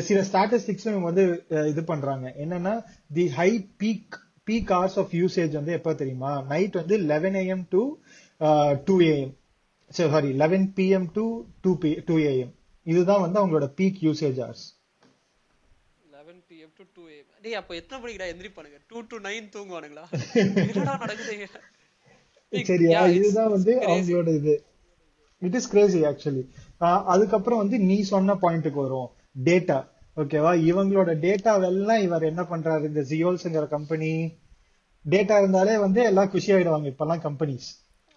சில 0.07 0.19
ஸ்டாட்டிஸ்டிக்ஸ் 0.29 0.89
வந்து 1.05 1.25
அஹ், 1.55 1.69
இது 1.69 1.83
பண்றாங்க. 1.85 2.27
என்னன்னா 2.45 2.75
the 3.11 3.27
high 3.37 3.51
peak 3.81 4.17
peak 4.49 4.71
hours 4.75 4.95
of 5.01 5.13
usage 5.17 5.53
வந்து 5.57 5.73
எப்ப 5.75 5.91
தெரியுமா? 5.97 6.33
நைட் 6.49 6.77
வந்து 6.79 6.97
eleven 7.11 7.39
AM 7.41 7.65
to 7.71 7.83
two 8.87 8.95
AM 9.11 9.33
sorry 9.91 10.31
eleven 10.41 10.67
PM 10.77 11.09
to 11.15 11.25
two 11.65 11.73
P 11.79 11.91
two 12.09 12.17
AM 12.27 12.53
இதுதான் 12.87 13.23
வந்து 13.25 13.41
அவங்களோட 13.41 13.67
peak 13.79 13.99
usage 14.05 14.39
hours. 14.41 14.61
11 16.13 16.39
pm 16.49 16.71
to 16.79 16.85
2 16.87 17.05
am 17.13 17.27
டேய் 17.45 17.59
அப்ப 17.59 17.75
எத்தனை 17.77 17.99
மணிக்குடா 18.03 18.31
எந்திரிப்பானுங்க? 18.33 18.79
2 18.85 19.03
to 19.11 19.19
9 19.25 19.47
தூங்குவானுங்களா? 19.55 20.05
என்னடா 20.65 20.95
நடக்குது 20.97 21.37
சரியா? 22.67 23.01
இதுதான் 23.17 23.53
வந்து. 23.55 23.73
அவங்களோட 23.89 24.31
இது. 24.41 24.55
இட் 25.41 25.55
இஸ் 25.55 25.69
கிரேசி 25.69 26.01
ஆக்சுவலி 26.03 26.49
அதுக்கப்புறம் 27.05 27.59
வந்து 27.59 27.79
நீ 27.79 28.03
சொன்ன 28.03 28.35
பாயிண்ட்டுக்கு 28.35 28.81
வரும். 28.87 29.11
டேட்டா 29.45 29.89
ஓகேவா 30.17 30.53
இவங்களோட 30.71 31.11
டேட்டாவெல்லாம் 31.27 32.03
இவர் 32.03 32.23
என்ன 32.23 32.43
பண்றாரு? 32.43 32.85
இந்த 32.85 33.01
ஜியோல்ஸ்ங்கிற 33.01 33.67
கம்பெனி 33.69 34.33
டேட்டா 35.11 35.39
இருந்தாலே 35.39 35.79
வந்து 35.79 36.03
எல்லாம் 36.03 36.31
குஷி 36.31 36.53
ஆயிடுவாங்க. 36.53 36.95
இப்பெல்லாம் 36.95 37.25
கம்பெனிஸ் 37.27 37.69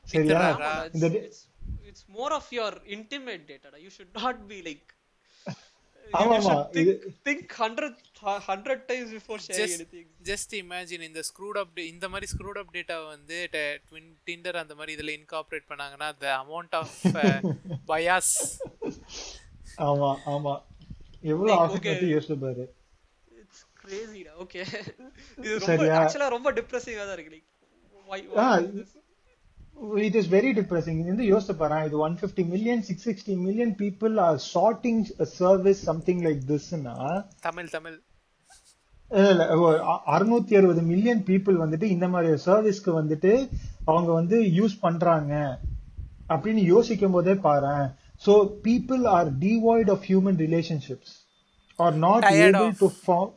சரியா? 0.02 0.90
இந்த 0.94 1.08
it's, 1.08 1.22
it's, 1.22 1.42
it's 1.90 2.04
more 2.18 2.32
of 2.32 2.44
your 2.52 2.74
intimate 2.98 3.44
data. 3.52 3.70
டா. 3.72 3.78
you 3.78 3.92
should 3.98 4.12
not 6.06 6.12
be 6.12 6.16
like 6.16 6.22
ஆமா, 6.22 6.36
you 6.36 6.42
should 6.42 6.54
ஆமா, 6.54 6.64
think, 6.76 6.90
இது- 6.90 7.14
think 7.26 7.42
100 7.58 7.90
100 8.24 8.78
times 8.90 9.10
before 9.12 9.38
sharing 9.40 9.62
just 9.62 9.78
anything 9.78 10.06
just 10.24 10.52
imagine 10.60 11.02
இந்த 11.08 11.22
screwed 11.30 11.58
up 11.58 11.70
da- 11.78 11.88
இந்த 11.92 12.06
மாதிரி 12.14 12.28
screwed 12.34 12.60
up 12.62 12.70
data 12.74 12.98
வந்து 13.08 13.38
டிண்டர் 14.28 14.62
அந்த 14.62 14.76
மாதிரி 14.76 14.94
இதுல 14.98 15.14
இன்கார்பரேட் 15.20 15.70
பண்ணாங்கன்னா 15.72 16.10
the 16.20 16.32
amount 16.44 16.74
of 16.82 16.92
uh, 17.16 17.38
bias 17.92 18.30
ஆமா 19.86 20.12
ஆமா 20.34 20.56
எவ்வளவு 21.24 21.50
Like, 21.50 21.62
ஆஃபீஸ் 21.62 21.80
okay. 21.80 21.94
பத்தி 21.94 22.08
யோசிச்சு 22.14 22.38
பாரு 22.42 22.66
it's 23.42 23.62
crazy 23.82 24.22
டா 24.28 24.34
okay 24.46 24.66
இது 25.38 25.54
ரொம்ப 25.56 25.68
சரியா? 25.70 25.96
ஆக்சுவலா 26.02 26.30
ரொம்ப 26.36 26.52
டிப்ரெசிங்கா 26.60 27.06
தான் 27.06 27.18
இருக்கு 27.18 27.42
இட் 30.08 30.18
இஸ் 30.22 30.30
வெரி 30.36 30.52
டிப்ரெசிங் 30.60 31.00
இது 31.02 31.12
வந்து 31.14 31.28
யோசிச்சு 31.32 31.56
பாரு 31.62 31.78
இது 31.90 31.98
one 32.06 32.16
fifty 32.22 32.44
million 32.54 32.84
six 32.88 33.06
sixty 33.10 33.36
million 33.48 33.76
people 33.84 34.16
are 34.28 34.40
shorting 34.54 35.04
service 35.42 35.84
something 35.90 36.24
like 36.28 36.42
Thisna 36.52 36.96
Tamil 37.48 37.70
Tamil. 37.76 37.98
அறுநூத்தி 40.14 40.54
அறுபது 40.60 40.82
மில்லியன் 40.92 41.22
பீப்புள் 41.30 41.58
வந்துட்டு 41.64 41.88
இந்த 41.96 42.08
மாதிரி 42.14 42.40
சர்வீஸ்க்கு 42.46 42.92
வந்துட்டு 43.02 43.34
அவங்க 43.92 44.10
வந்து 44.20 44.38
யூஸ் 44.60 44.76
பண்றாங்க. 44.86 45.34
அப்படின்னு 46.34 46.62
யோசிக்கும் 46.74 47.16
போதே 47.16 47.34
பாரு 47.48 47.76
so 48.26 48.34
people 48.66 49.04
are 49.16 49.30
devoid 49.44 49.92
of 49.96 50.06
human 50.10 50.40
relationships 50.46 51.14
are 51.80 51.96
not 52.06 52.26
able. 52.46 52.70
To 52.82 52.90
form 53.02 53.32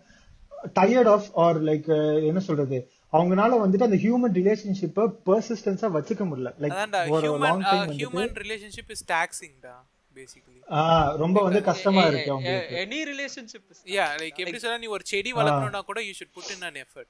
tired 0.79 1.11
of 1.15 1.29
are 1.45 1.59
like 1.71 1.89
என்ன 2.31 2.41
சொல்றது? 2.49 2.79
அவங்கனால 3.13 3.59
வந்துட்டு 3.61 3.87
அந்த 3.87 3.99
ஹியூமன் 4.03 4.35
ரிலேஷன்ஷிப்பை 4.39 5.05
பெர்சிஸ்டன்ஸா 5.27 5.89
வச்சுக்க 5.95 6.23
முடியல. 6.29 6.51
லைக் 6.63 7.13
ஒரு 7.13 7.23
ஹியூமன் 7.27 7.45
லாங் 7.47 7.63
டைம் 7.65 7.83
வந்துட்டு 7.83 8.01
ஹியூமன் 8.01 8.35
ரிலேஷன்ஷிப் 8.43 8.91
இஸ் 8.95 9.05
டாக்ஸிங்டா 9.13 9.75
பேசிக்கலி 10.17 10.61
ஆஹ் 10.79 11.11
ரொம்ப 11.23 11.39
வந்து 11.47 11.61
கஷ்டமா 11.69 12.03
இருக்கு 12.11 12.31
அவங்களுக்கு. 12.35 12.77
any 12.83 13.01
relationship 13.05 13.65
is 13.73 13.81
yeah 13.95 14.07
like 14.21 14.41
எப்படி 14.43 14.61
சொல்ல 14.61 14.79
நீ 14.79 14.91
ஒரு 14.97 15.05
செடி 15.07 15.33
வளர்க்கணும்னா 15.35 15.83
கூட 15.85 16.01
you 16.03 16.15
should 16.19 16.35
put 16.37 16.53
in 16.55 16.67
an 16.69 16.79
effort. 16.85 17.09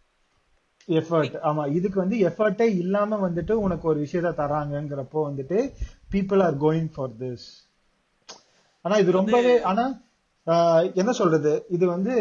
Effort 0.89 1.37
ஆமா 1.49 1.63
இதுக்கு 1.73 1.99
வந்து 2.01 2.17
எஃபர்ட்டே 2.29 2.67
இல்லாம 2.81 3.17
வந்துட்டு 3.23 3.55
உனக்கு 3.63 3.87
ஒரு 3.89 3.99
விஷயத்த 4.03 4.31
தராங்கங்கிறப்போ 4.41 5.21
வந்துட்டு 5.29 5.59
people 6.13 6.43
are 6.45 6.59
going 6.61 6.91
for 6.95 7.15
this 7.23 7.47
ஆனா 8.85 8.97
இது 8.97 9.13
ரொம்பவே 9.13 9.55
ஆனா 9.65 9.85
ஆஹ், 10.47 10.83
என்ன 10.95 11.13
சொல்றது? 11.13 11.53
இது 11.69 11.85
வந்து 11.87 12.13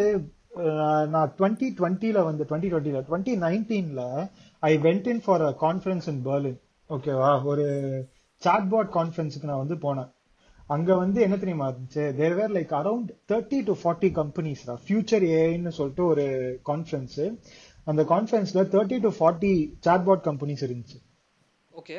நான் 0.56 1.34
டுவெண்ட்டி 1.38 1.68
டுவெண்ட்டில 1.78 2.24
வந்து 2.24 2.44
டுவெண்ட்டி 2.44 2.70
டுவெண்ட்டில 2.74 3.00
twenty 3.10 3.34
நைன்டீன்ல 3.46 4.30
I 4.60 4.78
went 4.78 5.08
in 5.08 5.22
for 5.26 5.42
a 5.42 5.56
conference 5.62 6.08
in 6.08 6.22
Berlin 6.26 6.60
ஓகேவா 6.90 7.44
ஒரு 7.44 7.66
சாட்பாட் 8.42 8.92
கான்ஃபரன்ஸுக்கு 8.94 9.44
நான் 9.44 9.68
வந்து 9.68 9.76
போனேன். 9.76 10.12
அங்க 10.68 10.96
வந்து 10.96 11.22
என்ன 11.22 11.38
தெரியுமா 11.38 11.70
இருந்துச்சு? 11.70 12.14
There 12.16 12.34
were 12.34 12.52
like 12.52 12.74
around 12.82 13.10
thirty 13.28 13.64
to 13.64 13.74
forty 13.84 14.10
companies 14.12 14.64
future 14.88 15.26
ஏஐன்னு 15.38 15.68
சொல்லிட்டு 15.68 16.06
ஒரு 16.06 16.26
கான்ஃபரன்ஸ் 16.66 17.38
அந்த 17.84 18.04
கான்ஃபரன்ஸ்ல 18.04 18.64
thirty 18.76 19.00
to 19.00 19.10
forty 19.20 19.74
chatbot 19.86 20.24
companies 20.30 20.64
இருந்துச்சு. 20.68 20.98
ஓகே 21.74 21.98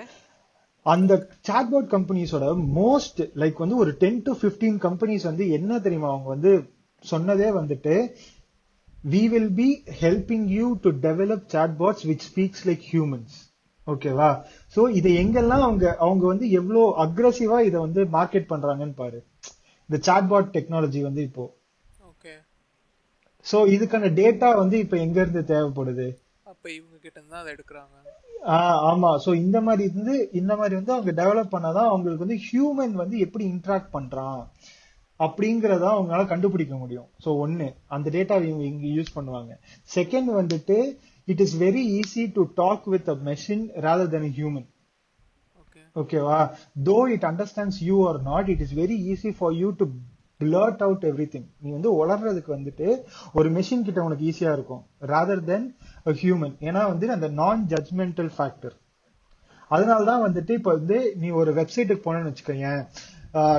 அந்த 0.82 1.28
சாட்பாட் 1.48 1.92
கம்பெனிஸோட 1.94 2.48
மோஸ்ட் 2.74 3.20
லைக் 3.34 3.58
வந்து 3.58 3.76
ஒரு 3.76 3.96
டென் 3.96 4.22
டு 4.22 4.32
15 4.32 4.78
கம்பெனிஸ் 4.78 5.22
வந்து 5.22 5.50
என்ன 5.50 5.78
தெரியுமா 5.78 6.08
அவங்க 6.08 6.28
வந்து 6.28 6.74
சொன்னதே 7.10 7.48
வந்துட்டு 7.60 8.12
we 9.10 9.28
will 9.28 9.52
be 9.52 9.82
helping 10.00 10.46
you 10.48 10.72
to 10.80 10.90
develop 10.90 11.44
chatbots 11.52 12.04
which 12.06 12.24
speaks 12.28 12.64
like 12.64 12.84
humans 12.92 13.34
ஓகேவா 13.86 14.30
சோ 14.76 14.88
இதை 14.90 15.16
எங்கெல்லாம் 15.16 15.64
அவங்க 15.66 15.96
அவங்க 15.96 16.26
வந்து 16.26 16.50
எவ்வளவு 16.50 17.04
அக்ரஸிவா 17.04 17.60
இதை 17.60 17.80
வந்து 17.80 18.04
மார்க்கெட் 18.04 18.48
பண்றாங்கன்னு 18.48 18.94
பாரு. 18.94 19.26
இந்த 19.88 20.12
சாட்பாட் 20.12 20.48
டெக்னாலஜி 20.52 21.00
வந்து 21.00 21.22
இப்போ. 21.22 21.44
ஓகே 22.10 22.32
சோ 23.46 23.58
இதுக்கான 23.66 24.10
டேட்டா 24.12 24.56
வந்து 24.56 24.78
இப்ப 24.78 24.96
எங்க 24.96 25.20
இருந்து 25.20 25.40
தேவைப்படுது? 25.40 26.08
அப்ப 26.42 26.70
இவங்க 26.70 26.96
கிட்ட 26.96 27.20
இருந்து 27.20 27.36
அதை 27.36 27.54
எடுக்கிறாங்க. 27.54 27.94
ஆஹ் 28.46 28.80
ஆமா. 28.90 29.18
சோ 29.26 29.34
இந்த 29.34 29.60
மாதிரி 29.60 29.90
வந்து 29.94 30.28
இந்த 30.32 30.56
மாதிரி 30.56 30.74
வந்து 30.74 30.92
அவங்க 30.92 31.12
டெவலப் 31.12 31.54
பண்ணாதான் 31.54 31.90
அவங்களுக்கு 31.92 32.26
வந்து 32.26 32.40
ஹியூமன் 32.48 32.92
வந்து 32.92 33.18
எப்படி 33.18 33.46
இன்டராக்ட் 33.46 33.92
பண்றான்? 33.92 34.40
அப்படிங்கறத 35.20 35.84
அவங்களால 35.90 36.24
கண்டுபிடிக்க 36.26 36.74
முடியும். 36.76 37.08
சோ 37.24 37.28
ஒன்னு 37.38 37.66
அந்த 37.88 38.06
டேட்டா 38.10 38.36
இவங்க 38.44 38.64
இங்க 38.66 38.86
யூஸ் 38.96 39.14
பண்ணுவாங்க. 39.14 39.52
செகண்ட் 39.90 40.30
வந்துட்டு 40.40 40.78
it 41.28 41.42
is 41.44 41.56
very 41.58 41.84
easy 41.98 42.24
to 42.34 42.42
talk 42.56 42.84
with 42.94 43.08
a 43.08 43.18
machine 43.28 43.64
rather 43.84 44.10
then 44.12 44.28
human 44.36 44.66
okay 45.62 45.80
ஓகேவா 45.96 46.40
though 46.88 46.98
it 47.14 47.26
understands 47.30 47.80
you 47.84 47.96
are 48.08 48.20
not 48.24 48.50
it 48.54 48.64
is 48.66 48.76
very 48.78 48.98
easy 49.12 49.32
for 49.38 49.56
you 49.62 49.70
to 49.80 49.86
blurt 50.40 50.80
out 50.84 51.04
everything 51.32 51.46
நீ 51.62 51.68
வந்து 51.74 51.90
உளறதுக்கு 52.00 52.50
வந்துட்டு 52.54 52.86
ஒரு 53.34 53.48
machine 53.50 53.84
கிட்ட 53.84 54.00
உனக்கு 54.02 54.24
ஈஸியா 54.30 54.50
இருக்கும் 54.52 54.82
rather 55.12 55.38
தென் 55.46 55.64
a 56.06 56.14
ஹியூமன் 56.20 56.54
ஏன்னா 56.66 56.82
வந்து 56.90 57.06
அந்த 57.14 57.28
நான் 57.38 57.62
ஜட்மெண்டல் 57.72 58.28
ஃபேக்டர் 58.34 58.74
அதனாலதான் 59.70 60.24
வந்துட்டு 60.24 60.52
இப்ப 60.52 60.70
வந்து 60.72 60.98
நீ 61.16 61.28
ஒரு 61.40 61.52
வெப்சைட்டுக்கு 61.56 62.04
போனேன்னு 62.04 62.30
வச்சுக்கோயேன் 62.30 62.68
ஆஹ் 62.72 62.84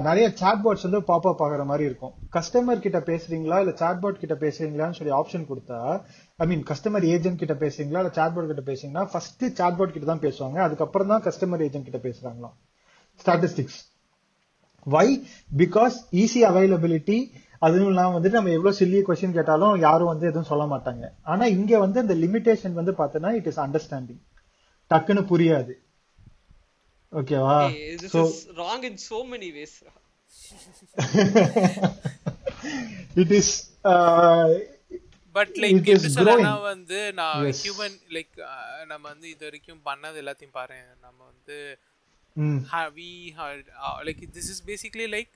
நிறைய 0.08 0.26
சாட்பாட்ஸ் 0.40 0.86
வந்து 0.86 1.00
பாப்அப் 1.10 1.42
ஆகிற 1.46 1.64
மாதிரி 1.70 1.84
இருக்கும். 1.90 2.14
கஸ்டமர் 2.36 2.84
கிட்ட 2.86 3.00
பேசுறீங்களா? 3.10 3.58
இல்ல 3.64 3.74
சாட்பாட் 3.82 4.22
கிட்ட 4.22 4.36
பேசுறீங்களான்னு 4.44 4.98
சொல்லி 5.00 5.14
ஆப்ஷன் 5.20 5.46
கொடுத்தா 5.50 5.80
ஐ 6.44 6.48
மீன் 6.52 6.64
கஸ்டமர் 6.70 7.06
ஏஜென்ட் 7.16 7.42
கிட்ட 7.42 7.56
பேசுறீங்களா? 7.64 8.02
இல்ல 8.04 8.12
சாட்பாட் 8.20 8.50
கிட்ட 8.52 8.64
பேசுறீங்கன்னா 8.70 9.06
ஃபர்ஸ்ட் 9.12 9.46
சாட்பாட் 9.60 9.94
கிட்ட 9.96 10.08
தான் 10.14 10.24
பேசுவாங்க. 10.26 10.58
அதுக்கப்புறம் 10.68 11.12
தான் 11.14 11.24
கஸ்டமர் 11.28 11.64
ஏஜென்ட் 11.68 11.88
கிட்ட 11.90 12.02
பேசுறாங்களாம். 12.08 12.56
Statistics 13.24 13.80
why 14.96 15.08
because 15.62 15.98
easy 16.24 16.42
availability 16.52 17.18
அதுவும் 17.66 17.92
இல்லாம 17.92 18.14
வந்துட்டு 18.18 18.40
நம்ம 18.40 18.54
எவ்வளவு 18.58 18.78
சில்லிய 18.80 19.04
கொஸ்டின் 19.08 19.38
கேட்டாலும் 19.38 19.76
யாரும் 19.88 20.12
வந்து 20.14 20.26
எதுவும் 20.32 20.50
சொல்ல 20.52 20.66
மாட்டாங்க. 20.74 21.06
ஆனா 21.32 21.46
இங்க 21.58 21.80
வந்து 21.86 22.02
இந்த 22.06 22.16
லிமிடேஷன் 22.24 22.76
வந்து 22.80 22.94
பார்த்தோன்னா 23.02 23.32
இட் 23.40 23.50
இஸ் 23.52 23.62
அண்டர்ஸ்டாண்டிங் 23.66 24.22
டக்குன்னு 24.92 25.24
புரியாது. 25.32 25.74
ஓகேவா 27.14 27.58
is 28.06 28.16
wrong 28.58 28.82
in 28.84 28.96
so 29.10 29.20
many 29.34 29.50
ways. 29.58 29.74
It 33.22 33.34
is 33.40 33.54
but 35.36 35.54
like 35.64 35.78
It 35.78 35.88
is 35.88 35.94
எப்படி 35.96 36.14
சொல்லனா. 36.18 36.54
வந்து 36.64 37.00
நான். 37.14 37.46
ஹியூமன் 37.62 37.98
லைக் 38.16 38.36
நம்ம 38.86 39.04
வந்து 39.08 39.28
இது 39.30 39.44
வரைக்கும் 39.46 39.82
பண்ணது 39.86 40.22
எல்லாத்தையும் 40.24 40.56
பாரு. 40.60 40.80
நம்ம 41.02 41.20
வந்து 41.32 41.58
we 42.98 43.10
like 44.08 44.22
this 44.38 44.50
is 44.54 44.64
basically 44.66 45.08
like 45.16 45.34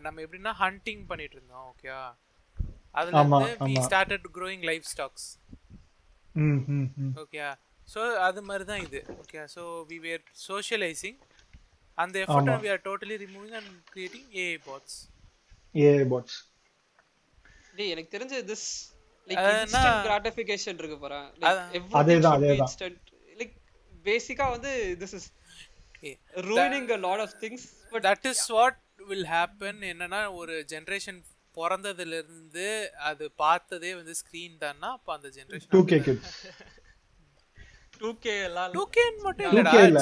நம்ம 0.00 0.16
எப்படின்னா 0.20 0.52
ஹண்டிங் 0.62 1.04
பண்ணிட்டு 1.06 1.36
இருந்தோம் 1.38 1.66
ஓகே 1.70 1.90
அதுல 2.94 3.20
இருந்து 3.20 3.68
we. 3.70 3.74
Started 3.88 4.26
growing 4.38 4.62
life 4.70 4.86
stocks 4.94 5.26
okay 7.22 7.40
so 7.88 8.00
அது 8.26 8.40
மாதிரி 8.48 8.64
தான் 8.70 8.82
இது 8.86 9.00
okay 9.22 9.42
so 9.54 9.62
we 9.90 9.98
were 10.06 10.22
socialising 10.48 11.18
அந்த 11.98 12.16
effort. 12.24 12.50
We 12.64 12.70
are 12.74 12.82
totally 12.88 13.16
removing 13.24 13.54
and 13.60 13.70
creating 13.94 14.28
AI 14.42 14.56
bots 14.68 14.96
A 15.74 15.90
bots 16.12 16.38
டேய் 17.78 17.92
எனக்கு 17.94 18.10
தெரிஞ்ச 18.16 18.42
திஸ் 18.50 18.66
லைக் 19.28 19.40
இன்ஸ்டன்ட் 19.52 20.02
கிராட்டிஃபிகேஷன் 20.08 20.78
இருக்கு 20.82 20.98
பாரு. 21.04 21.20
அதேதான், 22.00 22.34
அதேதான். 22.36 22.74
லைக் 23.40 23.54
பேசிக்கா 24.04 24.46
வந்து 24.56 24.72
this 25.02 25.16
is. 25.20 25.28
Ruining 26.48 26.90
a 26.96 27.00
lot 27.06 27.20
of 27.24 27.30
things 27.42 27.62
but 27.92 28.04
that 28.08 28.26
is 28.32 28.44
what 28.56 28.78
will 29.10 29.28
happen 29.34 29.80
என்னன்னா 29.92 30.20
ஒரு 30.40 30.54
ஜென்ரேஷன் 30.72 31.18
பிறந்ததுல 31.56 32.16
இருந்து 32.22 32.66
அது 33.10 33.24
பார்த்ததே 33.42 33.92
வந்து 33.98 34.14
ஸ்கிரீன் 34.20 34.56
தான்னா 34.64 34.88
அப்ப 34.96 35.12
அந்த 35.16 35.28
ஜென்ரேஷன் 35.36 35.86
கே 35.92 35.98
கிட்ஸ் 36.08 36.34
2k 36.34 36.34
எல்லாம் 36.34 36.34
டூ 36.34 36.34
கேன் 36.34 36.34
மட்டும் 36.34 36.34
2K 36.36 36.44
இல்லடா 36.46 36.64
இல்ல. 36.64 36.74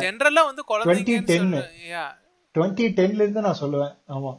ஜெனரலா 0.03 0.43
வந்து 0.45 0.63
2010. 0.65 1.29
சொல்ல 1.33 1.61
யா 1.91 2.05
டுவெண்ட்டி 2.55 2.85
டென்ல 2.99 3.21
இருந்து 3.23 3.41
நான் 3.41 3.61
சொல்லுவேன். 3.61 3.95
ஆமா. 4.09 4.33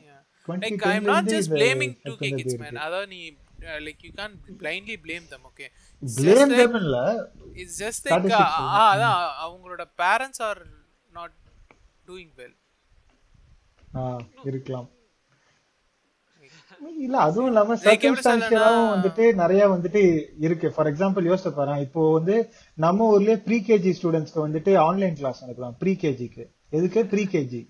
Like 0.48 0.84
I 0.88 1.00
not 1.06 1.30
just 1.34 1.52
blaming 1.54 1.96
two 2.04 2.14
K 2.18 2.30
kids 2.32 2.60
man 2.60 2.80
அதாவது 2.86 3.08
நீ 3.08 3.20
like 3.86 4.02
you 4.06 4.12
can 4.18 4.36
blindly 4.62 4.98
blame 5.06 5.26
them 5.30 5.46
okay 5.50 5.68
blame 6.02 6.54
them 6.54 6.78
இல்ல. 6.82 6.98
It's 7.56 7.80
just 7.84 8.06
like 8.06 8.14
Statistics. 8.16 8.60
அதான் 8.84 9.18
அவங்களோட 9.46 9.86
parents 10.04 10.44
are 10.50 10.62
not 11.12 11.36
doing 12.08 12.34
well 12.38 12.56
ஆ, 13.96 14.02
இருக்கலாம். 14.44 14.88
இல்ல 17.06 17.16
அதுவும் 17.28 17.50
இல்லாம 17.52 17.76
சர்க்கம்ஸ்டான்சியலாவும் 17.86 18.90
வந்துட்டு 18.94 19.24
நிறைய 19.42 19.64
வந்துட்டு 19.74 20.02
இருக்கு. 20.46 20.68
ஃபார் 20.76 20.90
எக்ஸாம்பிள் 20.92 21.30
யோசிச்சு 21.30 21.52
பாரு 21.58 21.76
இப்போ 21.86 22.02
வந்து 22.18 22.36
நம்ம 22.86 23.08
ஊர்லயே 23.14 23.38
ப்ரீ 23.48 23.58
கேஜி 23.70 23.94
ஸ்டூடெண்ட்ஸ்க்கு 24.00 24.46
வந்துட்டு 24.46 24.74
ஆன்லைன் 24.88 25.18
கிளாஸ் 25.22 25.42
நடக்கலாம் 25.46 25.76
ப்ரீ 25.82 25.94
கேஜிக்கு 26.04 26.44
எதுக்கு? 26.78 27.02
ப்ரீ 27.14 27.24
கேஜி 27.34 27.62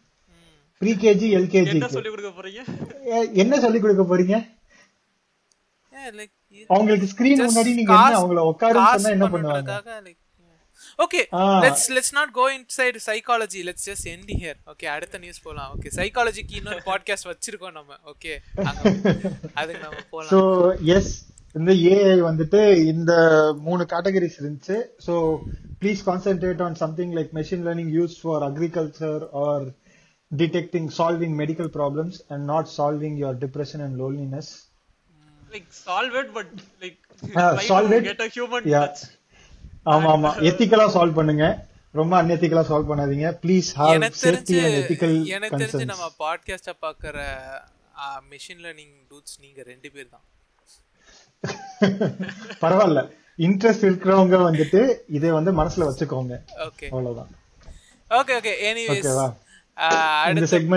ப்ரீ 0.81 0.91
கேஜி 1.03 1.27
என்ன 1.29 1.39
எல்கேஜிக்கு 1.39 1.95
சொல்லி 1.97 2.11
கொடுக்க 2.13 2.31
போறீங்க? 2.39 2.61
என்ன 3.43 3.59
சொல்லி 3.65 3.79
கொடுக்க 3.83 4.03
போறீங்க? 4.11 4.35
அவங்களுக்கு 6.75 7.07
ஸ்கிரீன் 7.13 7.43
முன்னாடி 7.47 7.71
நீங்க 7.79 7.93
என்ன 7.99 8.19
அவங்கள 8.21 8.41
உட்காருன்னு 8.51 8.91
சொன்னா 8.95 9.15
என்ன 9.17 9.27
பண்ணுவாங்க? 9.35 9.71
Okay. 10.99 11.21
Let's 11.63 11.87
let's 11.95 12.13
not 12.17 12.31
go 12.31 12.45
inside 12.55 12.99
psychology 13.07 13.61
let's 13.67 13.87
just 13.89 14.07
end 14.11 14.31
here 14.41 14.57
okay 14.73 14.87
அடுத்த 14.95 15.17
நியூஸ் 15.17 15.41
போலாம். 15.41 15.71
ஓகே 15.75 15.91
சைக்காலஜிக்கு 15.97 16.55
இன்னொரு 16.59 16.81
பாட்காஸ்ட் 16.89 17.29
வச்சிருக்கோம் 17.31 17.75
நம்ம. 17.79 17.97
ஓகே 18.13 18.33
அதுக்கு 19.59 19.81
நம்ம 19.85 20.01
சோ 20.01 20.09
போலாம் 20.13 20.85
எஸ் 20.95 21.13
இந்த 21.55 21.73
ஏஐ 21.91 22.15
வந்துட்டு 22.29 22.61
இந்த 22.93 23.11
மூணு 23.67 23.83
கேட்டகரிஸ் 23.93 24.39
இருந்துச்சு. 24.41 24.77
So 25.05 25.13
please 25.81 26.01
concentrate 26.09 26.63
on 26.67 26.77
something 26.83 27.13
like 27.17 27.33
machine 27.39 27.65
learning 27.67 27.91
use 27.97 28.15
for 28.21 28.45
agriculture 28.49 29.23
or 29.43 29.65
detecting 30.31 30.89
solving 30.97 31.35
medical 31.41 31.71
problems 31.77 32.17
and 32.29 32.45
not 32.53 32.69
solving 32.77 33.17
your 33.21 33.37
depression 33.43 33.83
and 33.87 33.97
loneliness 34.03 34.51
like 35.51 35.69
solve 35.85 36.17
it 36.21 36.33
but 36.39 36.53
like 36.83 36.99
solve 37.67 37.91
it. 37.97 38.03
Get 38.03 38.23
a 38.27 38.31
human 38.37 38.63
Yeah. 38.73 38.87
ஆமா 39.85 40.09
ஆமா. 40.15 40.29
எத்திக்கலா 40.49 40.85
solve 40.95 41.17
பண்ணுங்க. 41.17 41.45
ரொம்ப 41.93 42.13
அன்எத்திக்கலா 42.21 42.63
solve 42.69 42.89
பண்ணாதீங்க. 42.91 43.27
Please 43.43 43.67
have 43.79 43.91
safety 44.21 44.57
and 44.61 44.77
ethical 44.79 45.13
எனக்கு 45.37 45.59
தெரிஞ்சு 45.63 45.85
நம்ம 45.91 46.07
பாட்காஸ்ட 46.23 46.73
பாக்குற 46.85 47.17
மிஷின் 48.31 48.63
லேர்னிங் 48.65 48.95
டூட்ஸ் 49.11 49.37
நீங்க 49.43 49.59
ரெண்டு 49.71 49.89
பேர் 49.95 50.09
தான். 50.15 50.25
பரவாயில்ல. 52.63 53.01
இன்ட்ரெஸ்ட் 53.39 53.87
இருக்கிறவங்க 53.87 54.35
வந்துட்டு 54.49 54.81
இதை 55.17 55.31
வந்து 55.37 55.51
மனசுல 55.61 55.87
வச்சுக்கோங்க. 55.89 56.35
ஓகே 56.67 56.87
அவ்வளவுதான். 56.91 57.31
ஓகே 58.11 58.33
ஓகே 58.39 58.53
எனிவேஸ் 58.69 59.09
அடுத்த 60.25 60.47
செக்மெண்ட் 60.51 60.73